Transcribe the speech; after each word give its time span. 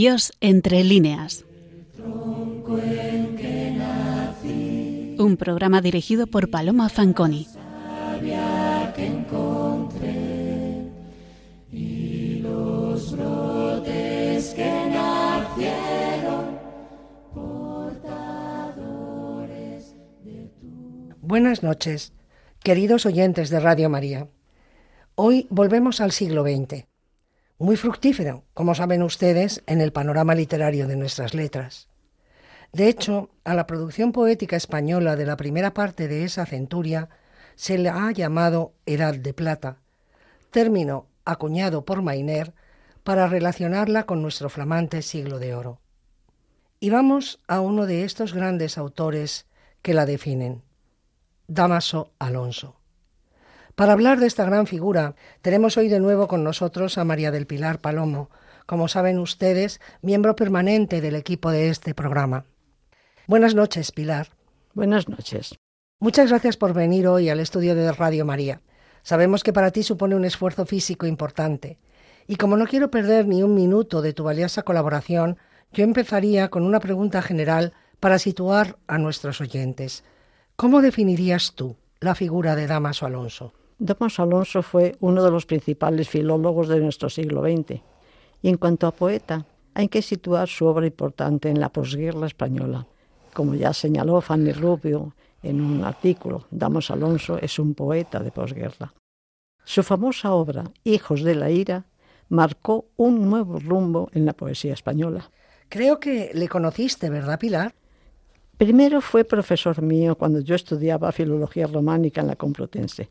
Dios 0.00 0.32
entre 0.40 0.84
líneas. 0.84 1.44
Un 5.18 5.36
programa 5.36 5.80
dirigido 5.80 6.28
por 6.28 6.50
Paloma 6.50 6.88
Fanconi. 6.88 7.48
Buenas 21.20 21.64
noches, 21.64 22.12
queridos 22.62 23.04
oyentes 23.04 23.50
de 23.50 23.58
Radio 23.58 23.90
María. 23.90 24.28
Hoy 25.16 25.48
volvemos 25.50 26.00
al 26.00 26.12
siglo 26.12 26.44
XX, 26.44 26.87
muy 27.58 27.76
fructífero, 27.76 28.44
como 28.54 28.74
saben 28.74 29.02
ustedes, 29.02 29.62
en 29.66 29.80
el 29.80 29.92
panorama 29.92 30.34
literario 30.34 30.86
de 30.86 30.96
nuestras 30.96 31.34
letras. 31.34 31.88
De 32.72 32.88
hecho, 32.88 33.30
a 33.44 33.54
la 33.54 33.66
producción 33.66 34.12
poética 34.12 34.56
española 34.56 35.16
de 35.16 35.26
la 35.26 35.36
primera 35.36 35.74
parte 35.74 36.06
de 36.06 36.24
esa 36.24 36.46
centuria 36.46 37.08
se 37.56 37.78
le 37.78 37.88
ha 37.88 38.10
llamado 38.12 38.74
Edad 38.86 39.14
de 39.14 39.34
Plata, 39.34 39.78
término 40.50 41.06
acuñado 41.24 41.84
por 41.84 42.02
Mainer 42.02 42.54
para 43.02 43.26
relacionarla 43.26 44.04
con 44.04 44.22
nuestro 44.22 44.48
flamante 44.48 45.02
siglo 45.02 45.38
de 45.38 45.54
oro. 45.54 45.80
Y 46.78 46.90
vamos 46.90 47.40
a 47.48 47.60
uno 47.60 47.86
de 47.86 48.04
estos 48.04 48.34
grandes 48.34 48.78
autores 48.78 49.46
que 49.82 49.94
la 49.94 50.06
definen. 50.06 50.62
Damaso 51.48 52.12
Alonso. 52.18 52.77
Para 53.78 53.92
hablar 53.92 54.18
de 54.18 54.26
esta 54.26 54.44
gran 54.44 54.66
figura, 54.66 55.14
tenemos 55.40 55.76
hoy 55.76 55.86
de 55.86 56.00
nuevo 56.00 56.26
con 56.26 56.42
nosotros 56.42 56.98
a 56.98 57.04
María 57.04 57.30
del 57.30 57.46
Pilar 57.46 57.78
Palomo, 57.78 58.28
como 58.66 58.88
saben 58.88 59.20
ustedes, 59.20 59.80
miembro 60.02 60.34
permanente 60.34 61.00
del 61.00 61.14
equipo 61.14 61.52
de 61.52 61.68
este 61.68 61.94
programa. 61.94 62.44
Buenas 63.28 63.54
noches, 63.54 63.92
Pilar. 63.92 64.30
Buenas 64.74 65.08
noches. 65.08 65.54
Muchas 66.00 66.30
gracias 66.30 66.56
por 66.56 66.74
venir 66.74 67.06
hoy 67.06 67.28
al 67.28 67.38
estudio 67.38 67.76
de 67.76 67.92
Radio 67.92 68.24
María. 68.24 68.62
Sabemos 69.04 69.44
que 69.44 69.52
para 69.52 69.70
ti 69.70 69.84
supone 69.84 70.16
un 70.16 70.24
esfuerzo 70.24 70.66
físico 70.66 71.06
importante. 71.06 71.78
Y 72.26 72.34
como 72.34 72.56
no 72.56 72.66
quiero 72.66 72.90
perder 72.90 73.28
ni 73.28 73.44
un 73.44 73.54
minuto 73.54 74.02
de 74.02 74.12
tu 74.12 74.24
valiosa 74.24 74.64
colaboración, 74.64 75.38
yo 75.72 75.84
empezaría 75.84 76.48
con 76.48 76.64
una 76.64 76.80
pregunta 76.80 77.22
general 77.22 77.74
para 78.00 78.18
situar 78.18 78.76
a 78.88 78.98
nuestros 78.98 79.40
oyentes. 79.40 80.02
¿Cómo 80.56 80.82
definirías 80.82 81.52
tú 81.54 81.76
la 82.00 82.16
figura 82.16 82.56
de 82.56 82.66
Damaso 82.66 83.06
Alonso? 83.06 83.52
Damaso 83.78 84.24
Alonso 84.24 84.62
fue 84.62 84.96
uno 85.00 85.22
de 85.22 85.30
los 85.30 85.46
principales 85.46 86.08
filólogos 86.08 86.66
de 86.66 86.80
nuestro 86.80 87.08
siglo 87.08 87.42
XX. 87.42 87.80
Y 88.42 88.48
en 88.48 88.56
cuanto 88.56 88.86
a 88.86 88.92
poeta, 88.92 89.46
hay 89.74 89.88
que 89.88 90.02
situar 90.02 90.48
su 90.48 90.66
obra 90.66 90.86
importante 90.86 91.48
en 91.48 91.60
la 91.60 91.68
posguerra 91.68 92.26
española. 92.26 92.86
Como 93.32 93.54
ya 93.54 93.72
señaló 93.72 94.20
Fanny 94.20 94.50
Rubio 94.52 95.14
en 95.44 95.60
un 95.60 95.84
artículo, 95.84 96.46
Damaso 96.50 96.94
Alonso 96.94 97.38
es 97.38 97.58
un 97.60 97.74
poeta 97.74 98.18
de 98.18 98.32
posguerra. 98.32 98.92
Su 99.64 99.84
famosa 99.84 100.32
obra, 100.32 100.64
Hijos 100.82 101.22
de 101.22 101.36
la 101.36 101.50
Ira, 101.50 101.86
marcó 102.30 102.86
un 102.96 103.30
nuevo 103.30 103.60
rumbo 103.60 104.10
en 104.12 104.26
la 104.26 104.32
poesía 104.32 104.72
española. 104.72 105.30
Creo 105.68 106.00
que 106.00 106.32
le 106.34 106.48
conociste, 106.48 107.10
¿verdad, 107.10 107.38
Pilar? 107.38 107.74
Primero 108.56 109.00
fue 109.00 109.24
profesor 109.24 109.80
mío 109.82 110.16
cuando 110.16 110.40
yo 110.40 110.56
estudiaba 110.56 111.12
filología 111.12 111.68
románica 111.68 112.22
en 112.22 112.26
la 112.26 112.34
Complutense. 112.34 113.08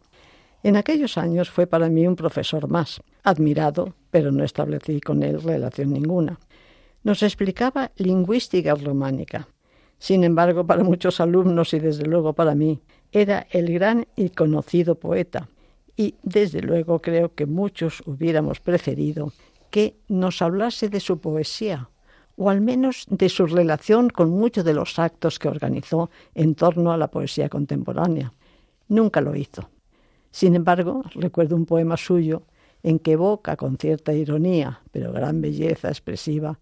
En 0.67 0.75
aquellos 0.75 1.17
años 1.17 1.49
fue 1.49 1.65
para 1.65 1.87
mí 1.87 2.05
un 2.05 2.17
profesor 2.17 2.67
más, 2.67 2.99
admirado, 3.23 3.93
pero 4.11 4.33
no 4.33 4.43
establecí 4.43 4.99
con 4.99 5.23
él 5.23 5.41
relación 5.41 5.93
ninguna. 5.93 6.41
Nos 7.05 7.23
explicaba 7.23 7.91
lingüística 7.95 8.75
románica. 8.75 9.47
Sin 9.97 10.25
embargo, 10.25 10.67
para 10.67 10.83
muchos 10.83 11.21
alumnos 11.21 11.73
y 11.73 11.79
desde 11.79 12.05
luego 12.05 12.33
para 12.33 12.53
mí, 12.53 12.81
era 13.13 13.47
el 13.51 13.71
gran 13.71 14.07
y 14.17 14.31
conocido 14.31 14.95
poeta. 14.95 15.47
Y 15.95 16.15
desde 16.21 16.59
luego 16.59 16.99
creo 16.99 17.33
que 17.33 17.45
muchos 17.45 18.03
hubiéramos 18.05 18.59
preferido 18.59 19.31
que 19.69 19.95
nos 20.09 20.41
hablase 20.41 20.89
de 20.89 20.99
su 20.99 21.19
poesía, 21.21 21.89
o 22.35 22.49
al 22.49 22.59
menos 22.59 23.05
de 23.09 23.29
su 23.29 23.45
relación 23.45 24.09
con 24.09 24.31
muchos 24.31 24.65
de 24.65 24.73
los 24.73 24.99
actos 24.99 25.39
que 25.39 25.47
organizó 25.47 26.09
en 26.35 26.55
torno 26.55 26.91
a 26.91 26.97
la 26.97 27.07
poesía 27.07 27.47
contemporánea. 27.47 28.33
Nunca 28.89 29.21
lo 29.21 29.33
hizo. 29.33 29.69
Sin 30.37 30.53
embargo, 30.53 31.01
recuerdo 31.15 31.55
un 31.55 31.65
poema 31.65 31.97
suyo 31.97 32.43
en 32.83 32.99
que 32.99 33.13
evoca 33.13 33.55
con 33.55 33.75
cierta 33.79 34.13
ironía, 34.13 34.81
pero 34.91 35.11
gran 35.11 35.41
belleza 35.41 35.87
expresiva, 35.87 36.59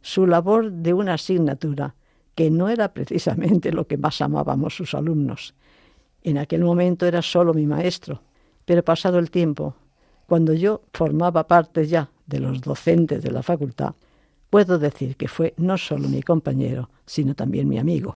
su 0.00 0.26
labor 0.26 0.72
de 0.72 0.94
una 0.94 1.12
asignatura 1.12 1.94
que 2.34 2.50
no 2.50 2.70
era 2.70 2.94
precisamente 2.94 3.70
lo 3.70 3.86
que 3.86 3.98
más 3.98 4.22
amábamos 4.22 4.74
sus 4.74 4.94
alumnos. 4.94 5.54
En 6.22 6.38
aquel 6.38 6.64
momento 6.64 7.04
era 7.04 7.20
solo 7.20 7.52
mi 7.52 7.66
maestro, 7.66 8.22
pero 8.64 8.82
pasado 8.82 9.18
el 9.18 9.30
tiempo, 9.30 9.74
cuando 10.26 10.54
yo 10.54 10.80
formaba 10.94 11.46
parte 11.46 11.86
ya 11.86 12.10
de 12.24 12.40
los 12.40 12.62
docentes 12.62 13.22
de 13.22 13.30
la 13.30 13.42
facultad, 13.42 13.94
puedo 14.48 14.78
decir 14.78 15.16
que 15.16 15.28
fue 15.28 15.52
no 15.58 15.76
solo 15.76 16.08
mi 16.08 16.22
compañero, 16.22 16.88
sino 17.04 17.34
también 17.34 17.68
mi 17.68 17.78
amigo. 17.78 18.14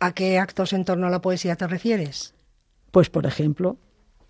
¿A 0.00 0.12
qué 0.12 0.40
actos 0.40 0.72
en 0.72 0.84
torno 0.84 1.06
a 1.06 1.10
la 1.10 1.20
poesía 1.20 1.54
te 1.54 1.68
refieres? 1.68 2.34
Pues, 2.90 3.10
por 3.10 3.26
ejemplo, 3.26 3.76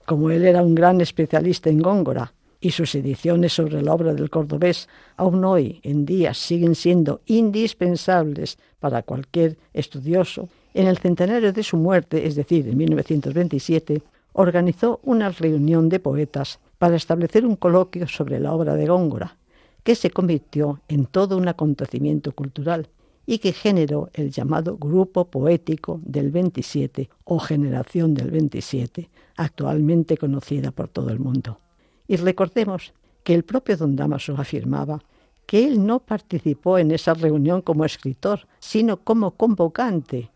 como 0.07 0.31
él 0.31 0.45
era 0.45 0.63
un 0.63 0.75
gran 0.75 1.01
especialista 1.01 1.71
en 1.71 1.79
Góngora 1.79 2.33
y 2.61 2.71
sus 2.71 2.95
ediciones 2.95 3.53
sobre 3.53 3.83
la 3.83 3.93
obra 3.93 4.15
del 4.15 4.31
cordobés 4.31 4.89
aún 5.17 5.45
hoy 5.45 5.81
en 5.83 6.07
día 6.07 6.33
siguen 6.33 6.75
siendo 6.75 7.21
indispensables 7.27 8.59
para 8.81 9.03
cualquier 9.03 9.57
estudioso, 9.73 10.49
en 10.73 10.87
el 10.87 10.99
centenario 10.99 11.53
de 11.53 11.63
su 11.63 11.77
muerte, 11.77 12.27
es 12.27 12.35
decir, 12.35 12.67
en 12.69 12.77
1927, 12.77 14.03
organizó 14.33 15.01
una 15.05 15.31
reunión 15.31 15.89
de 15.89 16.01
poetas 16.01 16.59
para 16.79 16.97
establecer 16.97 17.47
un 17.47 17.57
coloquio 17.57 18.09
sobre 18.09 18.41
la 18.41 18.53
obra 18.53 18.75
de 18.75 18.87
Góngora, 18.87 19.37
que 19.83 19.95
se 19.95 20.11
convirtió 20.11 20.81
en 20.89 21.07
todo 21.07 21.37
un 21.37 21.49
acontecimiento 21.49 22.33
cultural 22.33 22.89
y 23.27 23.39
que 23.39 23.53
generó 23.53 24.11
el 24.13 24.31
llamado 24.31 24.77
Grupo 24.77 25.27
Poético 25.27 26.01
del 26.05 26.31
27 26.31 27.09
o 27.25 27.39
Generación 27.39 28.15
del 28.15 28.31
27, 28.31 29.09
actualmente 29.37 30.17
conocida 30.17 30.71
por 30.71 30.89
todo 30.89 31.11
el 31.11 31.19
mundo. 31.19 31.61
Y 32.07 32.17
recordemos 32.17 32.93
que 33.23 33.35
el 33.35 33.45
propio 33.45 33.77
don 33.77 33.97
Damaso 33.97 34.35
afirmaba 34.37 35.03
que 35.47 35.67
él 35.67 35.85
no 35.85 36.01
participó 36.01 36.79
en 36.79 36.91
esa 36.91 37.15
reunión 37.15 37.63
como 37.63 37.85
escritor, 37.85 38.47
sino 38.59 38.99
como 38.99 39.33
convocante. 39.33 40.31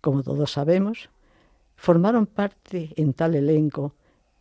Como 0.00 0.22
todos 0.22 0.52
sabemos, 0.52 1.10
formaron 1.76 2.26
parte 2.26 2.90
en 2.96 3.12
tal 3.12 3.34
elenco 3.34 3.94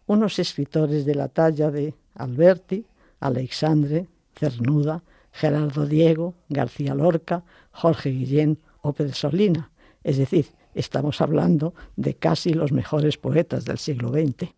unos 0.06 0.40
escritores 0.40 1.06
de 1.06 1.16
la 1.16 1.28
talla 1.28 1.70
de 1.70 1.94
Alberti, 2.16 2.86
Alexandre, 3.20 4.08
Cernuda, 4.36 5.03
Gerardo 5.38 5.86
Diego, 5.86 6.34
García 6.50 6.96
Lorca, 6.96 7.44
Jorge 7.72 8.09
Guillén 8.09 8.58
o 8.81 8.94
Pedro 8.94 9.14
Solina. 9.14 9.70
Es 10.03 10.18
decir, 10.18 10.48
estamos 10.74 11.22
hablando 11.22 11.75
de 11.96 12.16
casi 12.16 12.53
los 12.53 12.72
mejores 12.72 13.20
poetas 13.20 13.64
del 13.64 13.78
siglo 13.78 14.09
XX. 14.09 14.52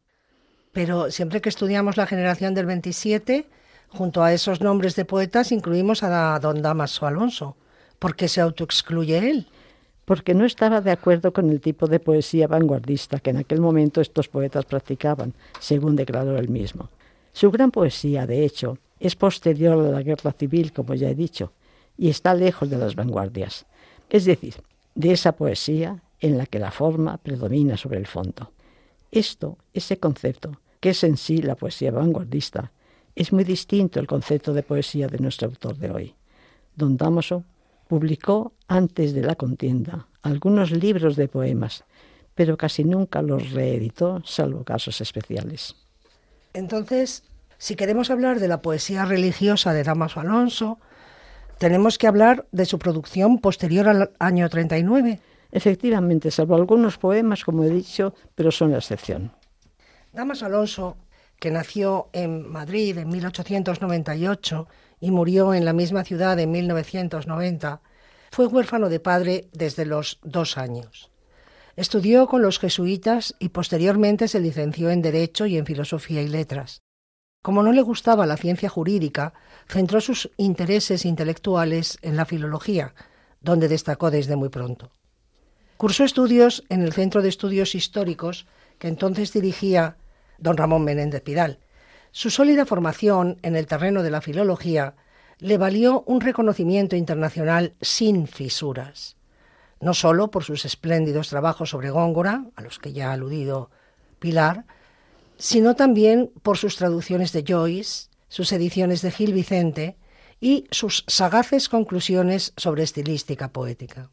Pero 0.72 1.12
siempre 1.12 1.42
que 1.42 1.50
estudiamos 1.50 1.98
la 1.98 2.08
generación 2.08 2.54
del 2.54 2.66
27, 2.66 3.46
junto 3.90 4.24
a 4.24 4.32
esos 4.32 4.62
nombres 4.62 4.96
de 4.96 5.04
poetas 5.04 5.52
incluimos 5.52 6.02
a 6.02 6.40
don 6.40 6.62
Damaso 6.62 7.06
Alonso. 7.06 7.58
¿Por 8.00 8.16
qué 8.16 8.30
se 8.30 8.40
autoexcluye 8.40 9.18
él? 9.18 9.48
Porque 10.06 10.34
no 10.34 10.46
estaba 10.46 10.80
de 10.80 10.92
acuerdo 10.92 11.34
con 11.34 11.50
el 11.50 11.60
tipo 11.60 11.88
de 11.88 12.00
poesía 12.00 12.48
vanguardista 12.48 13.20
que 13.20 13.32
en 13.32 13.38
aquel 13.38 13.60
momento 13.60 14.00
estos 14.00 14.30
poetas 14.30 14.64
practicaban, 14.64 15.34
según 15.60 15.98
declaró 15.98 16.38
él 16.38 16.48
mismo. 16.48 16.90
Su 17.34 17.52
gran 17.52 17.70
poesía, 17.70 18.26
de 18.26 18.46
hecho, 18.46 18.78
es 19.00 19.16
posterior 19.16 19.74
a 19.86 19.92
la 19.92 20.02
guerra 20.02 20.32
civil, 20.34 20.74
como 20.74 20.94
ya 20.94 21.10
he 21.10 21.16
dicho, 21.16 21.54
y 21.98 22.10
está 22.10 22.34
lejos 22.34 22.70
de 22.70 22.78
las 22.78 22.96
vanguardias, 22.96 23.66
es 24.10 24.26
decir, 24.26 24.56
de 24.96 25.12
esa 25.12 25.34
poesía 25.34 26.02
en 26.20 26.38
la 26.38 26.46
que 26.46 26.60
la 26.60 26.72
forma 26.72 27.18
predomina 27.18 27.78
sobre 27.78 28.00
el 28.00 28.08
fondo. 28.08 28.52
Esto, 29.12 29.58
ese 29.74 29.98
concepto, 29.98 30.60
que 30.80 30.90
es 30.90 31.04
en 31.04 31.18
sí 31.18 31.42
la 31.42 31.56
poesía 31.56 31.92
vanguardista, 31.92 32.72
es 33.16 33.34
muy 33.34 33.44
distinto 33.44 34.00
al 34.00 34.08
concepto 34.08 34.54
de 34.54 34.64
poesía 34.64 35.08
de 35.08 35.18
nuestro 35.20 35.48
autor 35.48 35.78
de 35.78 35.92
hoy. 35.92 36.16
Don 36.76 36.96
Damaso 36.96 37.44
publicó 37.88 38.54
antes 38.68 39.14
de 39.14 39.24
la 39.24 39.36
contienda 39.36 40.08
algunos 40.22 40.72
libros 40.72 41.16
de 41.16 41.28
poemas, 41.28 41.84
pero 42.36 42.56
casi 42.56 42.84
nunca 42.84 43.22
los 43.22 43.52
reeditó, 43.52 44.22
salvo 44.24 44.64
casos 44.64 45.02
especiales. 45.02 45.76
Entonces, 46.54 47.24
si 47.60 47.76
queremos 47.76 48.10
hablar 48.10 48.40
de 48.40 48.48
la 48.48 48.64
poesía 48.64 49.06
religiosa 49.06 49.74
de 49.74 49.84
Damaso 49.84 50.20
Alonso, 50.20 50.80
tenemos 51.60 52.00
que 52.00 52.08
hablar 52.08 52.48
de 52.52 52.66
su 52.66 52.80
producción 52.80 53.38
posterior 53.38 53.88
al 53.88 54.12
año 54.18 54.50
39. 54.50 55.20
Efectivamente, 55.52 56.32
salvo 56.32 56.56
algunos 56.56 56.98
poemas, 56.98 57.44
como 57.44 57.64
he 57.64 57.70
dicho, 57.70 58.16
pero 58.34 58.50
son 58.50 58.72
la 58.72 58.78
excepción. 58.78 59.34
Damaso 60.12 60.48
Alonso 60.48 60.98
que 61.40 61.52
nació 61.52 62.10
en 62.14 62.50
Madrid 62.50 62.98
en 62.98 63.10
1898 63.10 64.68
y 65.00 65.12
murió 65.12 65.54
en 65.54 65.66
la 65.66 65.74
misma 65.74 66.04
ciudad 66.04 66.38
en 66.40 66.52
1990, 66.52 67.82
fue 68.32 68.48
huérfano 68.48 68.90
de 68.90 69.00
padre 69.00 69.48
desde 69.54 69.86
los 69.86 70.20
dos 70.22 70.58
años. 70.58 71.10
Estudió 71.76 72.28
con 72.28 72.42
los 72.42 72.60
jesuitas 72.60 73.36
y 73.40 73.50
posteriormente 73.50 74.28
se 74.28 74.42
licenció 74.42 74.90
en 74.90 75.02
Derecho 75.02 75.46
y 75.46 75.58
en 75.58 75.66
Filosofía 75.66 76.22
y 76.22 76.28
Letras. 76.28 76.82
Como 77.42 77.64
no 77.64 77.72
le 77.72 77.82
gustaba 77.82 78.26
la 78.26 78.38
ciencia 78.38 78.70
jurídica, 78.70 79.34
centró 79.68 80.02
sus 80.02 80.30
intereses 80.38 81.06
intelectuales 81.06 81.98
en 82.02 82.18
la 82.18 82.26
filología, 82.26 82.94
donde 83.40 83.70
destacó 83.70 84.12
desde 84.12 84.36
muy 84.36 84.50
pronto. 84.50 84.92
Cursó 85.78 86.04
estudios 86.04 86.66
en 86.68 86.82
el 86.82 86.92
Centro 86.92 87.22
de 87.22 87.30
Estudios 87.30 87.76
Históricos 87.76 88.46
que 88.78 88.90
entonces 88.90 89.32
dirigía 89.32 89.96
don 90.38 90.58
Ramón 90.58 90.84
Menéndez 90.84 91.22
Pidal. 91.22 91.60
Su 92.12 92.30
sólida 92.30 92.66
formación 92.66 93.38
en 93.44 93.56
el 93.56 93.68
terreno 93.68 94.04
de 94.04 94.12
la 94.12 94.22
filología 94.22 94.96
le 95.38 95.58
valió 95.58 96.04
un 96.06 96.20
reconocimiento 96.20 96.98
internacional 96.98 97.74
sin 97.80 98.28
fisuras, 98.28 99.16
no 99.80 99.94
sólo 99.94 100.30
por 100.30 100.44
sus 100.44 100.66
espléndidos 100.66 101.30
trabajos 101.30 101.70
sobre 101.70 101.90
Góngora, 101.92 102.46
a 102.58 102.62
los 102.62 102.80
que 102.80 102.92
ya 102.92 103.10
ha 103.10 103.14
aludido 103.14 103.70
Pilar, 104.20 104.66
sino 105.40 105.76
también 105.76 106.32
por 106.44 106.58
sus 106.58 106.76
traducciones 106.76 107.32
de 107.32 107.46
Joyce, 107.48 108.10
sus 108.28 108.52
ediciones 108.52 109.02
de 109.02 109.10
Gil 109.10 109.34
Vicente 109.34 109.98
y 110.42 110.66
sus 110.70 111.06
sagaces 111.08 111.70
conclusiones 111.70 112.54
sobre 112.58 112.84
estilística 112.84 113.52
poética. 113.52 114.10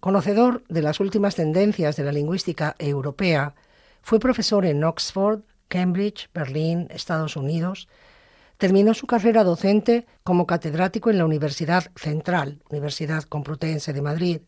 Conocedor 0.00 0.62
de 0.68 0.82
las 0.82 1.00
últimas 1.00 1.34
tendencias 1.34 1.96
de 1.96 2.04
la 2.04 2.12
lingüística 2.12 2.76
europea, 2.78 3.54
fue 4.02 4.20
profesor 4.20 4.66
en 4.66 4.84
Oxford, 4.84 5.40
Cambridge, 5.68 6.28
Berlín, 6.34 6.88
Estados 6.90 7.36
Unidos. 7.36 7.88
Terminó 8.58 8.92
su 8.92 9.06
carrera 9.06 9.44
docente 9.44 10.06
como 10.22 10.46
catedrático 10.46 11.08
en 11.08 11.16
la 11.16 11.24
Universidad 11.24 11.90
Central, 11.96 12.62
Universidad 12.68 13.22
Complutense 13.24 13.94
de 13.94 14.02
Madrid, 14.02 14.40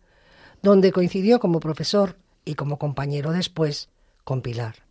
donde 0.62 0.92
coincidió 0.92 1.40
como 1.40 1.58
profesor 1.58 2.16
y 2.44 2.54
como 2.54 2.78
compañero 2.78 3.32
después 3.32 3.88
con 4.24 4.42
Pilar. 4.42 4.85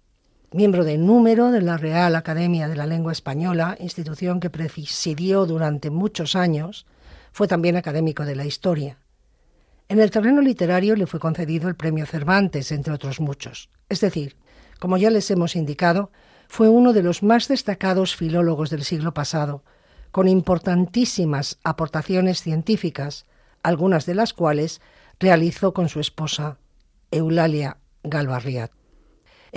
Miembro 0.56 0.86
de 0.86 0.98
número 0.98 1.52
de 1.52 1.62
la 1.62 1.76
Real 1.76 2.16
Academia 2.16 2.70
de 2.70 2.78
la 2.78 2.86
Lengua 2.86 3.12
Española, 3.12 3.76
institución 3.78 4.40
que 4.40 4.50
presidió 4.50 5.46
durante 5.46 5.90
muchos 5.90 6.34
años, 6.34 6.86
fue 7.34 7.50
también 7.50 7.76
académico 7.76 8.24
de 8.24 8.38
la 8.38 8.46
historia. 8.46 8.98
En 9.90 10.00
el 10.00 10.12
terreno 10.12 10.40
literario 10.40 10.96
le 10.96 11.08
fue 11.08 11.20
concedido 11.20 11.68
el 11.68 11.76
Premio 11.76 12.06
Cervantes, 12.06 12.72
entre 12.72 12.94
otros 12.94 13.20
muchos. 13.20 13.70
Es 13.90 14.00
decir, 14.00 14.38
como 14.80 14.96
ya 14.96 15.10
les 15.10 15.30
hemos 15.30 15.58
indicado, 15.58 16.10
fue 16.48 16.70
uno 16.70 16.94
de 16.94 17.04
los 17.04 17.22
más 17.22 17.50
destacados 17.50 18.16
filólogos 18.16 18.70
del 18.70 18.86
siglo 18.86 19.14
pasado, 19.14 19.66
con 20.12 20.30
importantísimas 20.30 21.60
aportaciones 21.66 22.42
científicas, 22.42 23.26
algunas 23.62 24.06
de 24.06 24.16
las 24.16 24.32
cuales 24.32 24.80
realizó 25.20 25.74
con 25.74 25.90
su 25.90 26.00
esposa 26.00 26.60
Eulalia 27.12 27.76
Galvarriat. 28.04 28.72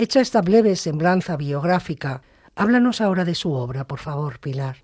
Hecha 0.01 0.21
esta 0.21 0.41
breve 0.41 0.77
semblanza 0.77 1.35
biográfica, 1.35 2.21
háblanos 2.55 3.01
ahora 3.01 3.25
de 3.25 3.35
su 3.35 3.51
obra, 3.51 3.85
por 3.85 3.99
favor, 3.99 4.39
Pilar. 4.39 4.77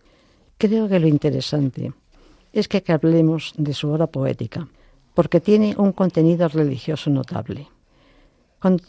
Creo 0.57 0.89
que 0.89 0.99
lo 0.99 1.07
interesante 1.07 1.93
es 2.51 2.67
que 2.67 2.83
hablemos 2.91 3.53
de 3.55 3.73
su 3.73 3.87
obra 3.87 4.07
poética, 4.07 4.67
porque 5.13 5.39
tiene 5.39 5.73
un 5.77 5.93
contenido 5.93 6.49
religioso 6.49 7.09
notable. 7.09 7.69
Cuando 8.59 8.83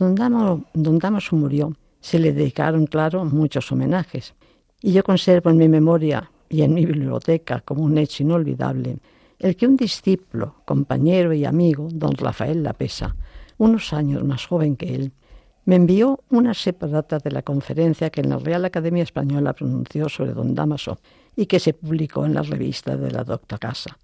don 0.74 0.98
Damaso, 0.98 1.36
murió, 1.36 1.76
se 2.00 2.18
le 2.18 2.32
dedicaron, 2.32 2.86
claro, 2.86 3.24
muchos 3.24 3.70
homenajes. 3.70 4.34
Y 4.82 4.90
yo 4.94 5.04
conservo 5.04 5.50
en 5.50 5.58
mi 5.58 5.68
memoria 5.68 6.28
y 6.48 6.62
en 6.62 6.74
mi 6.74 6.84
biblioteca 6.84 7.60
como 7.60 7.84
un 7.84 7.98
hecho 7.98 8.24
inolvidable 8.24 8.98
el 9.38 9.54
que 9.54 9.68
un 9.68 9.76
discípulo, 9.76 10.56
compañero 10.64 11.32
y 11.32 11.44
amigo, 11.44 11.86
don 11.92 12.16
Rafael 12.16 12.64
Lapesa, 12.64 13.14
unos 13.58 13.92
años 13.92 14.24
más 14.24 14.44
joven 14.44 14.74
que 14.74 14.92
él, 14.92 15.12
me 15.66 15.74
envió 15.74 16.20
una 16.30 16.54
separata 16.54 17.18
de 17.18 17.32
la 17.32 17.42
conferencia 17.42 18.10
que 18.10 18.20
en 18.20 18.30
la 18.30 18.38
Real 18.38 18.64
Academia 18.64 19.02
Española 19.02 19.52
pronunció 19.52 20.08
sobre 20.08 20.32
don 20.32 20.54
Damaso 20.54 21.00
y 21.34 21.46
que 21.46 21.58
se 21.58 21.74
publicó 21.74 22.24
en 22.24 22.34
la 22.34 22.42
revista 22.42 22.96
de 22.96 23.10
la 23.10 23.24
Docta 23.24 23.58
Casa. 23.58 23.98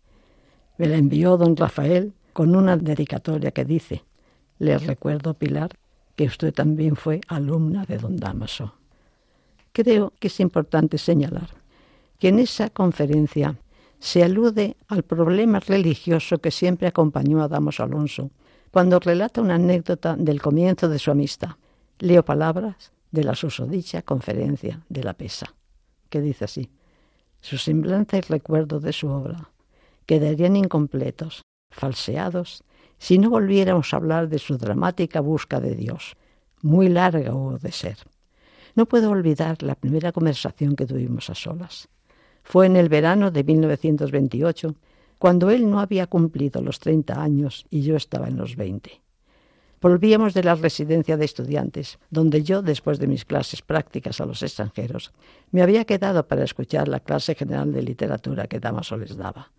Me 0.77 0.89
la 0.89 0.97
envió 0.97 1.37
don 1.37 1.57
Rafael 1.57 2.13
con 2.33 2.57
una 2.57 2.77
dedicatoria 2.77 3.53
que 3.53 3.65
dice 3.65 4.03
le 4.59 4.79
recuerdo, 4.79 5.35
Pilar, 5.35 5.71
que 6.15 6.25
usted 6.25 6.53
también 6.53 6.95
fue 6.95 7.21
alumna 7.29 7.85
de 7.85 7.99
don 7.99 8.17
Damaso. 8.17 8.75
Creo 9.73 10.13
que 10.19 10.29
es 10.29 10.41
importante 10.41 10.99
señalar 10.99 11.49
que 12.19 12.29
en 12.29 12.39
esa 12.39 12.71
conferencia 12.71 13.57
se 13.99 14.23
alude 14.23 14.77
al 14.89 15.05
problema 15.05 15.61
religioso 15.61 16.39
que 16.39 16.51
siempre 16.51 16.89
acompañó 16.89 17.43
a 17.43 17.49
Damaso 17.49 17.83
Alonso 17.85 18.31
cuando 18.73 18.99
relata 18.99 19.43
una 19.43 19.57
anécdota 19.57 20.17
del 20.17 20.41
comienzo 20.41 20.89
de 20.89 20.99
su 20.99 21.11
amistad. 21.11 21.51
Leo 21.99 22.25
palabras 22.25 22.91
de 23.13 23.23
la 23.23 23.35
susodicha 23.35 24.01
conferencia 24.03 24.81
de 24.89 25.05
la 25.05 25.13
Pesa, 25.13 25.55
que 26.09 26.23
dice 26.23 26.47
así: 26.47 26.71
Su 27.41 27.59
semblanza 27.59 28.17
y 28.17 28.23
recuerdo 28.23 28.81
de 28.81 28.93
su 28.93 29.09
obra 29.09 29.51
quedarían 30.07 30.57
incompletos, 30.57 31.43
falseados 31.71 32.65
si 32.99 33.19
no 33.19 33.31
volviéramos 33.31 33.93
a 33.93 33.99
hablar 33.99 34.29
de 34.29 34.39
su 34.39 34.57
dramática 34.57 35.21
busca 35.21 35.61
de 35.61 35.75
Dios. 35.75 36.17
Muy 36.63 36.89
larga 36.89 37.35
hubo 37.35 37.59
de 37.59 37.73
ser. 37.73 37.99
No 38.75 38.87
puedo 38.87 39.11
olvidar 39.11 39.63
la 39.63 39.75
primera 39.75 40.13
conversación 40.13 40.77
que 40.77 40.87
tuvimos 40.87 41.29
a 41.29 41.35
solas. 41.35 41.89
Fue 42.43 42.67
en 42.67 42.77
el 42.77 42.89
verano 42.89 43.31
de 43.31 43.45
1928, 43.45 44.75
cuando 45.23 45.51
él 45.53 45.71
no 45.71 45.79
había 45.79 46.09
cumplido 46.09 46.61
los 46.63 46.81
30 46.81 47.23
años 47.23 47.65
y 47.71 47.83
yo 47.83 47.95
estaba 47.95 48.27
en 48.27 48.37
los 48.37 48.57
20. 48.57 48.91
Volvíamos 49.81 50.35
de 50.35 50.43
la 50.43 50.57
residencia 50.57 51.17
de 51.17 51.25
estudiantes, 51.25 52.01
donde 52.11 52.43
yo, 52.43 52.61
después 52.61 52.99
de 52.99 53.07
mis 53.07 53.25
clases 53.25 53.63
prácticas 53.63 54.21
a 54.21 54.27
los 54.27 54.43
extranjeros, 54.43 55.13
me 55.53 55.63
había 55.63 55.85
quedado 55.85 56.27
para 56.27 56.43
escuchar 56.43 56.89
la 56.89 56.99
clase 56.99 57.37
general 57.37 57.73
de 57.73 57.83
literatura 57.83 58.49
que 58.49 58.59
Damaso 58.59 58.97
les 58.97 59.17
daba. 59.17 59.53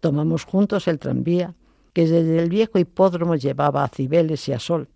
Tomamos 0.00 0.44
juntos 0.44 0.88
el 0.88 0.98
tranvía 0.98 1.54
que 1.92 2.08
desde 2.08 2.36
el 2.42 2.48
viejo 2.48 2.80
hipódromo 2.80 3.36
llevaba 3.36 3.84
a 3.84 3.88
Cibeles 3.90 4.48
y 4.48 4.52
a 4.52 4.58
Sol. 4.58 4.88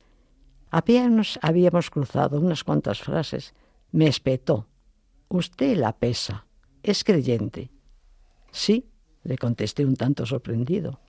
Apenas 0.72 1.38
habíamos 1.42 1.90
cruzado 1.90 2.40
unas 2.40 2.64
cuantas 2.64 3.00
frases. 3.00 3.54
Me 3.92 4.08
espetó. 4.08 4.66
Usted 5.28 5.76
la 5.76 5.92
pesa. 5.92 6.44
¿Es 6.82 7.04
creyente? 7.04 7.70
Sí, 8.50 8.88
le 9.24 9.38
contesté 9.38 9.84
un 9.84 9.96
tanto 9.96 10.26
sorprendido. 10.26 11.00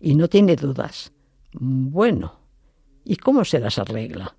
¿Y 0.00 0.14
no 0.14 0.28
tiene 0.28 0.56
dudas? 0.56 1.12
Bueno. 1.52 2.40
¿Y 3.04 3.16
cómo 3.16 3.44
se 3.44 3.60
las 3.60 3.78
arregla? 3.78 4.34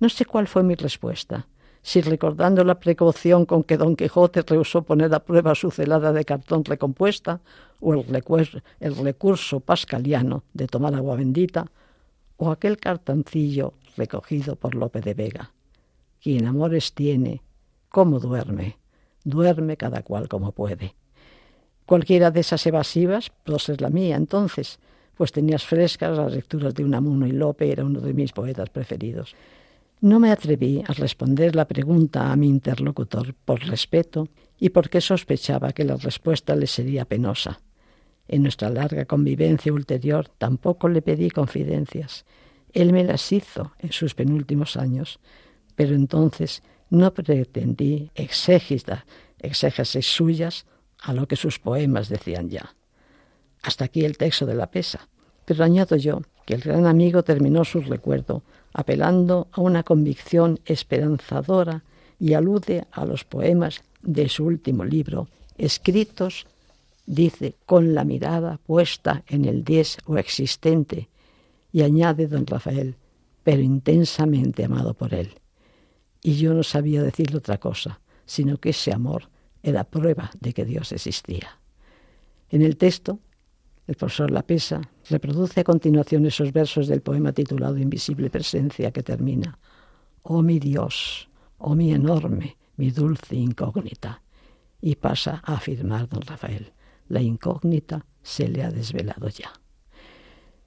No 0.00 0.08
sé 0.08 0.24
cuál 0.24 0.48
fue 0.48 0.62
mi 0.62 0.74
respuesta 0.74 1.46
si 1.84 2.00
recordando 2.00 2.64
la 2.64 2.80
precaución 2.80 3.44
con 3.44 3.62
que 3.62 3.76
don 3.76 3.94
Quijote 3.94 4.40
rehusó 4.40 4.82
poner 4.82 5.14
a 5.14 5.22
prueba 5.22 5.54
su 5.54 5.70
celada 5.70 6.14
de 6.14 6.24
cartón 6.24 6.64
recompuesta, 6.64 7.42
o 7.78 7.92
el, 7.92 8.24
el 8.80 8.96
recurso 8.96 9.60
pascaliano 9.60 10.44
de 10.54 10.66
tomar 10.66 10.94
agua 10.94 11.14
bendita, 11.14 11.70
o 12.38 12.50
aquel 12.50 12.78
cartancillo 12.78 13.74
recogido 13.98 14.56
por 14.56 14.74
Lope 14.74 15.02
de 15.02 15.12
Vega. 15.12 15.52
Quien 16.22 16.46
amores 16.46 16.94
tiene, 16.94 17.42
¿cómo 17.90 18.18
duerme? 18.18 18.78
Duerme 19.22 19.76
cada 19.76 20.02
cual 20.02 20.26
como 20.26 20.52
puede. 20.52 20.94
Cualquiera 21.86 22.30
de 22.30 22.40
esas 22.40 22.66
evasivas, 22.66 23.30
pues 23.44 23.68
es 23.68 23.80
la 23.80 23.90
mía 23.90 24.16
entonces, 24.16 24.78
pues 25.16 25.32
tenías 25.32 25.64
frescas 25.64 26.16
las 26.16 26.32
lecturas 26.32 26.74
de 26.74 26.84
Unamuno 26.84 27.26
y 27.26 27.32
Lope, 27.32 27.70
era 27.70 27.84
uno 27.84 28.00
de 28.00 28.14
mis 28.14 28.32
poetas 28.32 28.70
preferidos. 28.70 29.34
No 30.00 30.18
me 30.18 30.30
atreví 30.30 30.82
a 30.86 30.92
responder 30.92 31.54
la 31.54 31.66
pregunta 31.66 32.32
a 32.32 32.36
mi 32.36 32.48
interlocutor 32.48 33.34
por 33.44 33.60
respeto 33.60 34.28
y 34.58 34.70
porque 34.70 35.00
sospechaba 35.00 35.72
que 35.72 35.84
la 35.84 35.96
respuesta 35.96 36.56
le 36.56 36.66
sería 36.66 37.04
penosa. 37.04 37.60
En 38.28 38.42
nuestra 38.42 38.70
larga 38.70 39.04
convivencia 39.04 39.72
ulterior 39.72 40.28
tampoco 40.38 40.88
le 40.88 41.02
pedí 41.02 41.30
confidencias. 41.30 42.24
Él 42.72 42.92
me 42.92 43.04
las 43.04 43.30
hizo 43.32 43.72
en 43.78 43.92
sus 43.92 44.14
penúltimos 44.14 44.76
años, 44.76 45.20
pero 45.76 45.94
entonces 45.94 46.62
no 46.90 47.12
pretendí 47.14 48.10
exégesis 48.14 48.86
suyas 50.00 50.66
a 51.04 51.12
lo 51.12 51.28
que 51.28 51.36
sus 51.36 51.58
poemas 51.58 52.08
decían 52.08 52.48
ya. 52.48 52.74
Hasta 53.62 53.84
aquí 53.84 54.04
el 54.04 54.16
texto 54.16 54.46
de 54.46 54.54
la 54.54 54.70
pesa, 54.70 55.08
pero 55.44 55.62
añado 55.62 55.96
yo 55.96 56.22
que 56.46 56.54
el 56.54 56.62
gran 56.62 56.86
amigo 56.86 57.22
terminó 57.22 57.64
su 57.64 57.80
recuerdo 57.80 58.42
apelando 58.72 59.48
a 59.52 59.60
una 59.60 59.82
convicción 59.82 60.60
esperanzadora 60.64 61.84
y 62.18 62.34
alude 62.34 62.86
a 62.90 63.04
los 63.04 63.24
poemas 63.24 63.82
de 64.02 64.28
su 64.28 64.44
último 64.44 64.84
libro, 64.84 65.28
escritos, 65.56 66.46
dice, 67.06 67.54
con 67.66 67.94
la 67.94 68.04
mirada 68.04 68.58
puesta 68.66 69.22
en 69.28 69.44
el 69.44 69.62
diez 69.62 69.98
o 70.06 70.16
existente, 70.16 71.08
y 71.72 71.82
añade 71.82 72.28
don 72.28 72.46
Rafael, 72.46 72.96
pero 73.42 73.60
intensamente 73.60 74.64
amado 74.64 74.94
por 74.94 75.12
él. 75.12 75.34
y 76.22 76.36
yo 76.36 76.54
no 76.54 76.62
sabía 76.62 77.02
decirle 77.02 77.36
otra 77.36 77.58
cosa, 77.58 78.00
sino 78.24 78.56
que 78.56 78.70
ese 78.70 78.92
amor 78.92 79.28
era 79.64 79.84
prueba 79.84 80.30
de 80.40 80.52
que 80.52 80.64
Dios 80.64 80.92
existía. 80.92 81.58
En 82.50 82.62
el 82.62 82.76
texto, 82.76 83.18
el 83.86 83.96
profesor 83.96 84.30
Lapesa 84.30 84.80
reproduce 85.10 85.60
a 85.60 85.64
continuación 85.64 86.26
esos 86.26 86.52
versos 86.52 86.86
del 86.86 87.00
poema 87.00 87.32
titulado 87.32 87.78
Invisible 87.78 88.30
Presencia 88.30 88.92
que 88.92 89.02
termina, 89.02 89.58
Oh 90.22 90.42
mi 90.42 90.58
Dios, 90.58 91.28
oh 91.58 91.74
mi 91.74 91.92
enorme, 91.92 92.56
mi 92.76 92.90
dulce 92.90 93.36
incógnita, 93.36 94.22
y 94.80 94.96
pasa 94.96 95.42
a 95.44 95.54
afirmar 95.54 96.08
don 96.08 96.22
Rafael, 96.22 96.72
la 97.08 97.20
incógnita 97.20 98.06
se 98.22 98.48
le 98.48 98.62
ha 98.62 98.70
desvelado 98.70 99.28
ya. 99.28 99.52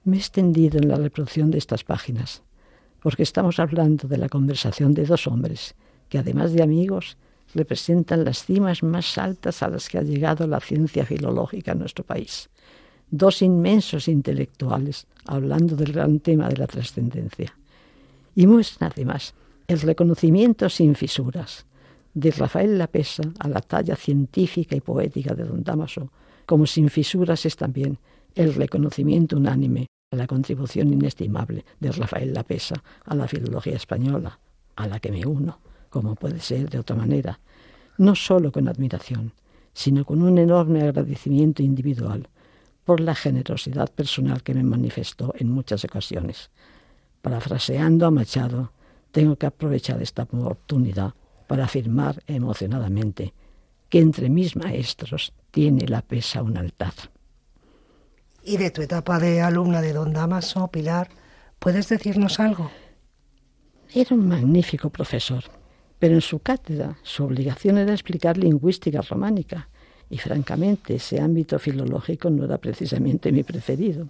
Me 0.04 0.16
he 0.16 0.20
extendido 0.20 0.78
en 0.78 0.88
la 0.88 0.96
reproducción 0.96 1.50
de 1.50 1.58
estas 1.58 1.84
páginas, 1.84 2.42
porque 3.00 3.22
estamos 3.22 3.58
hablando 3.58 4.08
de 4.08 4.18
la 4.18 4.28
conversación 4.28 4.94
de 4.94 5.06
dos 5.06 5.26
hombres 5.26 5.74
que, 6.08 6.18
además 6.18 6.52
de 6.52 6.62
amigos, 6.62 7.16
representan 7.54 8.24
las 8.24 8.44
cimas 8.44 8.82
más 8.82 9.18
altas 9.18 9.62
a 9.62 9.68
las 9.68 9.88
que 9.88 9.98
ha 9.98 10.02
llegado 10.02 10.46
la 10.46 10.60
ciencia 10.60 11.04
filológica 11.04 11.72
en 11.72 11.80
nuestro 11.80 12.04
país. 12.04 12.48
Dos 13.10 13.42
inmensos 13.42 14.08
intelectuales 14.08 15.06
hablando 15.24 15.76
del 15.76 15.92
gran 15.92 16.20
tema 16.20 16.48
de 16.48 16.56
la 16.56 16.66
trascendencia. 16.66 17.54
Y 18.34 18.46
muestran 18.46 18.92
además 18.94 19.34
el 19.66 19.80
reconocimiento 19.80 20.68
sin 20.68 20.94
fisuras 20.94 21.66
de 22.14 22.30
Rafael 22.30 22.78
Lapesa 22.78 23.22
a 23.38 23.48
la 23.48 23.60
talla 23.60 23.96
científica 23.96 24.74
y 24.74 24.80
poética 24.80 25.34
de 25.34 25.44
don 25.44 25.62
Damaso, 25.62 26.10
como 26.46 26.66
sin 26.66 26.88
fisuras 26.88 27.44
es 27.46 27.56
también 27.56 27.98
el 28.34 28.54
reconocimiento 28.54 29.36
unánime 29.36 29.86
a 30.10 30.16
la 30.16 30.26
contribución 30.26 30.92
inestimable 30.92 31.64
de 31.80 31.92
Rafael 31.92 32.32
Lapesa 32.32 32.82
a 33.04 33.14
la 33.14 33.28
filología 33.28 33.76
española, 33.76 34.38
a 34.76 34.86
la 34.86 35.00
que 35.00 35.12
me 35.12 35.26
uno, 35.26 35.58
como 35.90 36.14
puede 36.14 36.40
ser 36.40 36.70
de 36.70 36.78
otra 36.78 36.96
manera, 36.96 37.40
no 37.96 38.14
solo 38.14 38.52
con 38.52 38.68
admiración, 38.68 39.32
sino 39.72 40.04
con 40.04 40.22
un 40.22 40.38
enorme 40.38 40.82
agradecimiento 40.82 41.62
individual 41.62 42.28
por 42.84 43.00
la 43.00 43.14
generosidad 43.14 43.90
personal 43.90 44.42
que 44.42 44.54
me 44.54 44.62
manifestó 44.62 45.34
en 45.36 45.50
muchas 45.50 45.84
ocasiones. 45.84 46.50
Parafraseando 47.20 48.06
a 48.06 48.10
Machado, 48.10 48.72
tengo 49.10 49.36
que 49.36 49.46
aprovechar 49.46 50.00
esta 50.00 50.22
oportunidad 50.22 51.14
para 51.46 51.64
afirmar 51.64 52.22
emocionadamente 52.26 53.34
que 53.88 54.00
entre 54.00 54.28
mis 54.28 54.56
maestros 54.56 55.32
tiene 55.50 55.86
la 55.86 56.02
pesa 56.02 56.42
un 56.42 56.56
altar. 56.56 56.92
Y 58.44 58.56
de 58.56 58.70
tu 58.70 58.82
etapa 58.82 59.18
de 59.18 59.42
alumna 59.42 59.82
de 59.82 59.92
don 59.92 60.12
Damaso, 60.12 60.68
Pilar, 60.68 61.08
¿puedes 61.58 61.88
decirnos 61.88 62.40
algo? 62.40 62.70
Era 63.94 64.14
un 64.14 64.28
magnífico 64.28 64.90
profesor, 64.90 65.44
pero 65.98 66.14
en 66.14 66.20
su 66.20 66.38
cátedra 66.40 66.96
su 67.02 67.24
obligación 67.24 67.78
era 67.78 67.92
explicar 67.92 68.36
lingüística 68.36 69.00
románica, 69.02 69.68
y 70.10 70.18
francamente 70.18 70.94
ese 70.94 71.20
ámbito 71.20 71.58
filológico 71.58 72.30
no 72.30 72.44
era 72.44 72.58
precisamente 72.58 73.32
mi 73.32 73.42
preferido. 73.42 74.08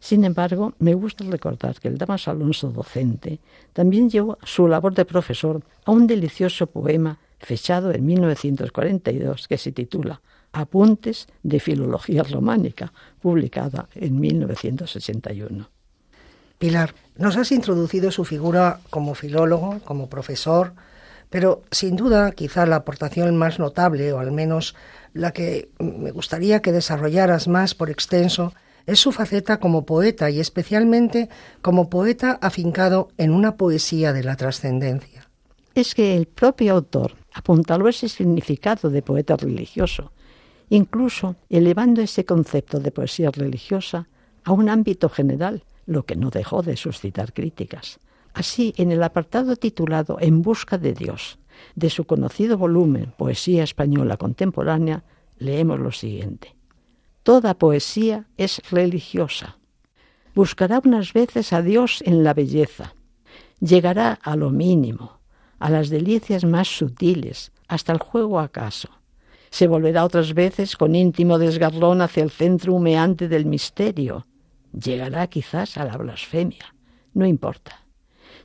Sin 0.00 0.24
embargo, 0.24 0.74
me 0.78 0.94
gusta 0.94 1.24
recordar 1.24 1.80
que 1.80 1.88
el 1.88 1.98
Damaso 1.98 2.30
Alonso 2.30 2.70
docente 2.70 3.40
también 3.72 4.08
llevó 4.08 4.38
su 4.44 4.68
labor 4.68 4.94
de 4.94 5.04
profesor 5.04 5.62
a 5.84 5.90
un 5.90 6.06
delicioso 6.06 6.66
poema 6.68 7.18
fechado 7.38 7.92
en 7.92 8.04
1942 8.06 9.48
que 9.48 9.58
se 9.58 9.72
titula 9.72 10.20
Apuntes 10.52 11.28
de 11.42 11.60
Filología 11.60 12.22
Románica, 12.22 12.92
publicada 13.20 13.88
en 13.94 14.18
1981. 14.18 15.68
Pilar, 16.58 16.94
nos 17.16 17.36
has 17.36 17.52
introducido 17.52 18.10
su 18.10 18.24
figura 18.24 18.80
como 18.90 19.14
filólogo, 19.14 19.78
como 19.84 20.08
profesor, 20.08 20.72
pero 21.30 21.62
sin 21.70 21.96
duda 21.96 22.32
quizá 22.32 22.66
la 22.66 22.76
aportación 22.76 23.36
más 23.36 23.58
notable, 23.58 24.12
o 24.12 24.18
al 24.18 24.32
menos 24.32 24.74
la 25.12 25.32
que 25.32 25.70
me 25.78 26.10
gustaría 26.10 26.62
que 26.62 26.72
desarrollaras 26.72 27.48
más 27.48 27.74
por 27.74 27.90
extenso, 27.90 28.52
es 28.86 29.00
su 29.00 29.12
faceta 29.12 29.60
como 29.60 29.84
poeta 29.84 30.30
y 30.30 30.40
especialmente 30.40 31.28
como 31.60 31.90
poeta 31.90 32.38
afincado 32.40 33.08
en 33.18 33.32
una 33.32 33.56
poesía 33.56 34.12
de 34.12 34.24
la 34.24 34.36
trascendencia. 34.36 35.28
Es 35.74 35.94
que 35.94 36.16
el 36.16 36.26
propio 36.26 36.74
autor 36.74 37.14
apuntaló 37.34 37.88
ese 37.88 38.08
significado 38.08 38.88
de 38.90 39.02
poeta 39.02 39.36
religioso 39.36 40.12
incluso 40.70 41.36
elevando 41.48 42.00
ese 42.02 42.24
concepto 42.24 42.80
de 42.80 42.90
poesía 42.90 43.30
religiosa 43.30 44.08
a 44.44 44.52
un 44.52 44.68
ámbito 44.68 45.08
general, 45.08 45.64
lo 45.86 46.04
que 46.04 46.16
no 46.16 46.30
dejó 46.30 46.62
de 46.62 46.76
suscitar 46.76 47.32
críticas. 47.32 48.00
Así, 48.38 48.72
en 48.76 48.92
el 48.92 49.02
apartado 49.02 49.56
titulado 49.56 50.18
En 50.20 50.42
busca 50.42 50.78
de 50.78 50.92
Dios, 50.92 51.40
de 51.74 51.90
su 51.90 52.04
conocido 52.04 52.56
volumen 52.56 53.12
Poesía 53.16 53.64
Española 53.64 54.16
Contemporánea, 54.16 55.02
leemos 55.38 55.80
lo 55.80 55.90
siguiente. 55.90 56.54
Toda 57.24 57.58
poesía 57.58 58.28
es 58.36 58.62
religiosa. 58.70 59.58
Buscará 60.36 60.80
unas 60.84 61.12
veces 61.12 61.52
a 61.52 61.62
Dios 61.62 62.00
en 62.06 62.22
la 62.22 62.32
belleza. 62.32 62.94
Llegará 63.58 64.12
a 64.22 64.36
lo 64.36 64.50
mínimo, 64.50 65.18
a 65.58 65.68
las 65.68 65.88
delicias 65.88 66.44
más 66.44 66.68
sutiles, 66.68 67.50
hasta 67.66 67.92
el 67.92 67.98
juego 67.98 68.38
acaso 68.38 68.88
se 69.50 69.66
volverá 69.66 70.04
otras 70.04 70.34
veces 70.34 70.76
con 70.76 70.94
íntimo 70.94 71.38
desgarrón 71.38 72.02
hacia 72.02 72.22
el 72.22 72.30
centro 72.30 72.74
humeante 72.74 73.28
del 73.28 73.46
misterio. 73.46 74.26
Llegará 74.72 75.26
quizás 75.26 75.78
a 75.78 75.84
la 75.86 75.96
blasfemia. 75.96 76.74
No 77.14 77.26
importa. 77.26 77.87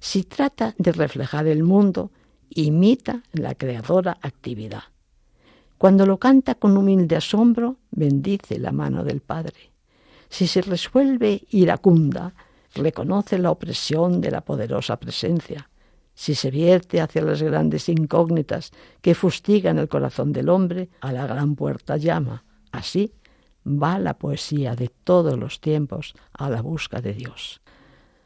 Si 0.03 0.25
trata 0.25 0.75
de 0.77 0.91
reflejar 0.91 1.47
el 1.47 1.63
mundo, 1.63 2.11
imita 2.49 3.23
la 3.31 3.55
creadora 3.55 4.17
actividad. 4.21 4.83
Cuando 5.77 6.05
lo 6.05 6.17
canta 6.17 6.55
con 6.55 6.75
humilde 6.75 7.15
asombro, 7.15 7.77
bendice 7.89 8.59
la 8.59 8.73
mano 8.73 9.05
del 9.05 9.21
Padre. 9.21 9.71
Si 10.27 10.45
se 10.45 10.61
resuelve 10.61 11.43
iracunda, 11.51 12.33
reconoce 12.75 13.39
la 13.39 13.51
opresión 13.51 14.19
de 14.19 14.31
la 14.31 14.41
poderosa 14.41 14.99
presencia 14.99 15.69
si 16.13 16.35
se 16.35 16.51
vierte 16.51 16.99
hacia 16.99 17.21
las 17.21 17.41
grandes 17.41 17.87
incógnitas 17.87 18.71
que 19.01 19.15
fustigan 19.15 19.77
el 19.79 19.87
corazón 19.87 20.33
del 20.33 20.49
hombre, 20.49 20.89
a 20.99 21.13
la 21.13 21.25
gran 21.27 21.55
puerta 21.55 21.95
llama. 21.95 22.43
Así 22.73 23.13
va 23.65 23.99
la 23.99 24.15
poesía 24.15 24.75
de 24.75 24.89
todos 25.05 25.39
los 25.39 25.61
tiempos 25.61 26.13
a 26.33 26.49
la 26.49 26.61
busca 26.61 26.99
de 26.99 27.13
Dios. 27.13 27.61